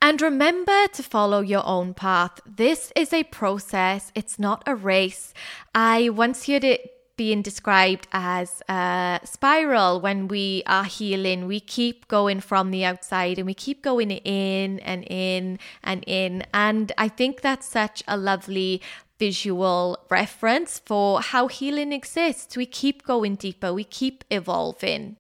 And 0.02 0.22
remember 0.22 0.88
to 0.88 1.02
follow 1.02 1.40
your 1.40 1.66
own 1.66 1.94
path. 1.94 2.42
This 2.46 2.92
is 2.98 3.14
a 3.14 3.24
process, 3.24 4.12
it's 4.14 4.38
not 4.38 4.62
a 4.68 4.76
race. 4.76 5.34
I 5.74 6.10
once 6.10 6.48
heard 6.48 6.66
it 6.66 6.95
being 7.18 7.42
described 7.42 8.08
as 8.12 8.62
a 8.68 9.20
spiral 9.24 10.02
when 10.02 10.28
we 10.28 10.64
are 10.68 10.84
healing. 10.84 11.48
We 11.48 11.60
keep 11.60 12.08
going 12.08 12.40
from 12.40 12.72
the 12.72 12.86
outside 12.86 13.38
and 13.38 13.46
we 13.46 13.54
keep 13.54 13.82
going 13.82 14.12
in 14.12 14.80
and 14.80 15.04
in 15.10 15.60
and 15.84 16.04
in. 16.08 16.44
And 16.54 16.92
I 16.98 17.08
think 17.08 17.42
that's 17.42 17.68
such 17.68 18.04
a 18.08 18.18
lovely 18.18 18.82
visual 19.18 19.98
reference 20.10 20.80
for 20.80 21.22
how 21.22 21.48
healing 21.48 21.94
exists. 21.94 22.58
We 22.58 22.66
keep 22.66 23.04
going 23.04 23.36
deeper, 23.36 23.74
we 23.74 23.84
keep 23.84 24.24
evolving. 24.30 25.18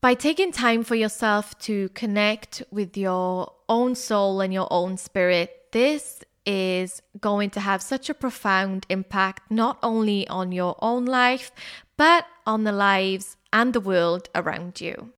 By 0.00 0.14
taking 0.14 0.50
time 0.50 0.82
for 0.82 0.96
yourself 0.96 1.56
to 1.60 1.88
connect 1.90 2.62
with 2.72 2.96
your 2.96 3.52
own 3.68 3.94
soul 3.94 4.40
and 4.40 4.52
your 4.52 4.66
own 4.70 4.96
spirit, 4.96 5.68
this 5.70 6.24
is 6.44 7.02
going 7.20 7.50
to 7.50 7.60
have 7.60 7.82
such 7.82 8.08
a 8.08 8.14
profound 8.14 8.86
impact, 8.88 9.50
not 9.50 9.78
only 9.82 10.26
on 10.28 10.52
your 10.52 10.76
own 10.80 11.04
life, 11.04 11.52
but 11.96 12.26
on 12.46 12.64
the 12.64 12.72
lives 12.72 13.36
and 13.52 13.72
the 13.72 13.80
world 13.80 14.28
around 14.34 14.80
you. 14.80 15.12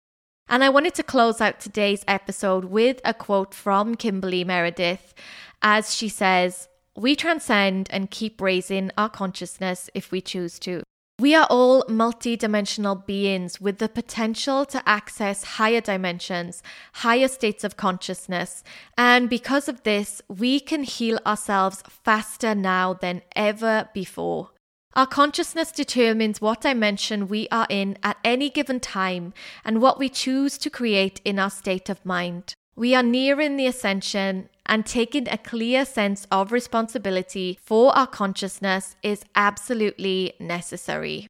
And 0.49 0.63
I 0.63 0.69
wanted 0.69 0.95
to 0.97 1.03
close 1.03 1.41
out 1.41 1.61
today's 1.61 2.05
episode 2.07 2.67
with 2.67 3.01
a 3.05 3.15
quote 3.15 3.55
from 3.55 3.95
Kimberly 3.95 4.45
Meredith 4.45 5.15
as 5.63 5.95
she 5.95 6.09
says, 6.09 6.69
We 6.95 7.17
transcend 7.17 7.89
and 7.91 8.11
keep 8.11 8.41
raising 8.41 8.91
our 8.99 9.09
consciousness 9.09 9.89
if 9.95 10.13
we 10.13 10.21
choose 10.21 10.59
to. 10.61 10.83
We 11.21 11.37
are 11.37 11.47
all 11.49 11.85
multidimensional 11.85 13.07
beings 13.07 13.61
with 13.61 13.79
the 13.79 13.89
potential 13.89 14.65
to 14.67 14.83
access 14.85 15.45
higher 15.45 15.81
dimensions, 15.81 16.61
higher 16.95 17.29
states 17.29 17.63
of 17.63 17.77
consciousness. 17.77 18.65
And 18.99 19.31
because 19.31 19.69
of 19.69 19.85
this, 19.85 20.23
we 20.27 20.59
can 20.59 20.83
heal 20.83 21.21
ourselves 21.25 21.85
faster 21.89 22.53
now 22.53 22.95
than 22.95 23.23
ever 23.37 23.89
before. 23.95 24.51
Our 24.95 25.07
consciousness 25.07 25.71
determines 25.71 26.41
what 26.41 26.63
dimension 26.63 27.29
we 27.29 27.47
are 27.49 27.69
in 27.71 27.97
at 28.03 28.17
any 28.25 28.51
given 28.51 28.81
time 28.81 29.35
and 29.65 29.81
what 29.81 30.01
we 30.01 30.09
choose 30.09 30.59
to 30.59 30.71
create 30.71 31.21
in 31.25 31.39
our 31.39 31.51
state 31.51 31.89
of 31.89 32.05
mind. 32.05 32.55
We 32.75 32.93
are 32.97 33.05
nearing 33.05 33.57
the 33.57 33.69
ascension, 33.69 34.49
and 34.67 34.87
taking 34.87 35.29
a 35.29 35.39
clear 35.39 35.85
sense 35.85 36.27
of 36.31 36.53
responsibility 36.53 37.59
for 37.63 37.97
our 37.97 38.07
consciousness 38.07 38.97
is 39.03 39.25
absolutely 39.35 40.35
necessary. 40.41 41.27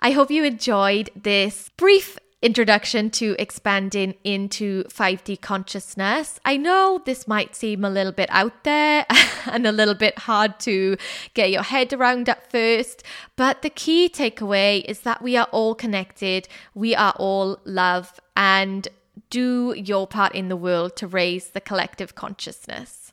I 0.00 0.10
hope 0.10 0.30
you 0.30 0.44
enjoyed 0.44 1.10
this 1.14 1.70
brief 1.76 2.18
introduction 2.44 3.08
to 3.08 3.34
expanding 3.38 4.14
into 4.22 4.84
5D 4.84 5.40
consciousness. 5.40 6.38
I 6.44 6.58
know 6.58 7.00
this 7.06 7.26
might 7.26 7.56
seem 7.56 7.86
a 7.86 7.90
little 7.90 8.12
bit 8.12 8.28
out 8.30 8.64
there 8.64 9.06
and 9.46 9.66
a 9.66 9.72
little 9.72 9.94
bit 9.94 10.18
hard 10.18 10.60
to 10.60 10.98
get 11.32 11.50
your 11.50 11.62
head 11.62 11.94
around 11.94 12.28
at 12.28 12.50
first, 12.50 13.02
but 13.36 13.62
the 13.62 13.70
key 13.70 14.10
takeaway 14.10 14.84
is 14.84 15.00
that 15.00 15.22
we 15.22 15.38
are 15.38 15.48
all 15.52 15.74
connected, 15.74 16.46
we 16.74 16.94
are 16.94 17.14
all 17.16 17.60
love, 17.64 18.20
and 18.36 18.88
do 19.30 19.74
your 19.76 20.06
part 20.06 20.34
in 20.34 20.48
the 20.48 20.56
world 20.56 20.96
to 20.96 21.06
raise 21.06 21.48
the 21.48 21.60
collective 21.60 22.14
consciousness. 22.14 23.12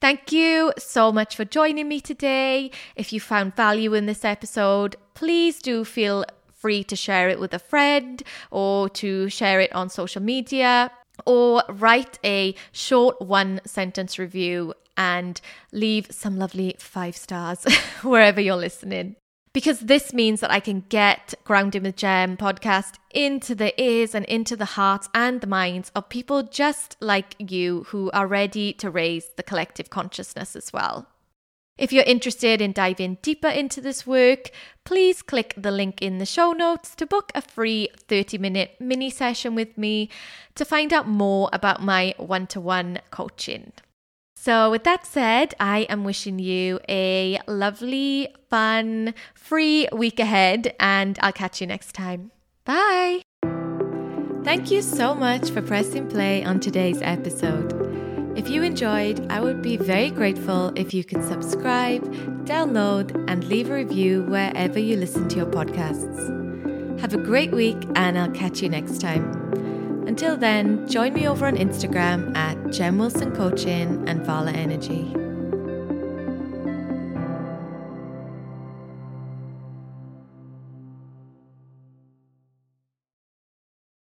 Thank 0.00 0.32
you 0.32 0.72
so 0.78 1.12
much 1.12 1.36
for 1.36 1.44
joining 1.44 1.86
me 1.86 2.00
today. 2.00 2.72
If 2.96 3.12
you 3.12 3.20
found 3.20 3.54
value 3.54 3.94
in 3.94 4.06
this 4.06 4.24
episode, 4.24 4.96
please 5.14 5.60
do 5.60 5.84
feel 5.84 6.24
free 6.52 6.82
to 6.84 6.96
share 6.96 7.28
it 7.28 7.38
with 7.38 7.54
a 7.54 7.58
friend 7.58 8.22
or 8.50 8.88
to 8.88 9.28
share 9.28 9.60
it 9.60 9.72
on 9.72 9.88
social 9.88 10.22
media 10.22 10.90
or 11.24 11.62
write 11.68 12.18
a 12.24 12.54
short 12.72 13.20
one 13.20 13.60
sentence 13.64 14.18
review 14.18 14.74
and 14.96 15.40
leave 15.72 16.08
some 16.10 16.38
lovely 16.38 16.74
five 16.78 17.16
stars 17.16 17.64
wherever 18.02 18.40
you're 18.40 18.56
listening. 18.56 19.16
Because 19.52 19.80
this 19.80 20.14
means 20.14 20.40
that 20.40 20.50
I 20.50 20.60
can 20.60 20.84
get 20.88 21.34
Grounding 21.44 21.82
with 21.82 21.96
Gem 21.96 22.38
podcast 22.38 22.94
into 23.10 23.54
the 23.54 23.78
ears 23.80 24.14
and 24.14 24.24
into 24.24 24.56
the 24.56 24.64
hearts 24.64 25.10
and 25.14 25.40
the 25.40 25.46
minds 25.46 25.92
of 25.94 26.08
people 26.08 26.42
just 26.42 26.96
like 27.00 27.36
you 27.38 27.84
who 27.88 28.10
are 28.12 28.26
ready 28.26 28.72
to 28.74 28.90
raise 28.90 29.26
the 29.36 29.42
collective 29.42 29.90
consciousness 29.90 30.56
as 30.56 30.72
well. 30.72 31.06
If 31.78 31.92
you're 31.92 32.04
interested 32.04 32.60
in 32.60 32.72
diving 32.72 33.18
deeper 33.22 33.48
into 33.48 33.80
this 33.80 34.06
work, 34.06 34.50
please 34.84 35.20
click 35.20 35.54
the 35.56 35.70
link 35.70 36.00
in 36.00 36.18
the 36.18 36.26
show 36.26 36.52
notes 36.52 36.94
to 36.96 37.06
book 37.06 37.32
a 37.34 37.42
free 37.42 37.88
30 38.08 38.38
minute 38.38 38.76
mini 38.78 39.10
session 39.10 39.54
with 39.54 39.76
me 39.76 40.08
to 40.54 40.64
find 40.64 40.92
out 40.92 41.08
more 41.08 41.50
about 41.52 41.82
my 41.82 42.14
one 42.18 42.46
to 42.48 42.60
one 42.60 43.00
coaching. 43.10 43.72
So, 44.44 44.72
with 44.72 44.82
that 44.82 45.06
said, 45.06 45.54
I 45.60 45.82
am 45.82 46.02
wishing 46.02 46.40
you 46.40 46.80
a 46.88 47.38
lovely, 47.46 48.26
fun, 48.50 49.14
free 49.34 49.86
week 49.92 50.18
ahead, 50.18 50.74
and 50.80 51.16
I'll 51.22 51.30
catch 51.32 51.60
you 51.60 51.68
next 51.68 51.92
time. 51.92 52.32
Bye. 52.64 53.22
Thank 54.42 54.72
you 54.72 54.82
so 54.82 55.14
much 55.14 55.50
for 55.50 55.62
pressing 55.62 56.08
play 56.08 56.42
on 56.42 56.58
today's 56.58 57.00
episode. 57.02 57.72
If 58.36 58.50
you 58.50 58.64
enjoyed, 58.64 59.30
I 59.30 59.38
would 59.40 59.62
be 59.62 59.76
very 59.76 60.10
grateful 60.10 60.72
if 60.74 60.92
you 60.92 61.04
could 61.04 61.22
subscribe, 61.22 62.02
download, 62.44 63.14
and 63.30 63.44
leave 63.44 63.70
a 63.70 63.74
review 63.74 64.24
wherever 64.24 64.80
you 64.80 64.96
listen 64.96 65.28
to 65.28 65.36
your 65.36 65.46
podcasts. 65.46 66.98
Have 66.98 67.14
a 67.14 67.18
great 67.18 67.52
week, 67.52 67.80
and 67.94 68.18
I'll 68.18 68.32
catch 68.32 68.60
you 68.60 68.68
next 68.68 69.00
time. 69.00 69.71
Until 70.06 70.36
then, 70.36 70.88
join 70.88 71.14
me 71.14 71.28
over 71.28 71.46
on 71.46 71.56
Instagram 71.56 72.36
at 72.36 72.70
Gem 72.70 72.98
Wilson 72.98 73.34
Coaching 73.34 74.08
and 74.08 74.24
Vala 74.24 74.52
Energy. 74.52 75.14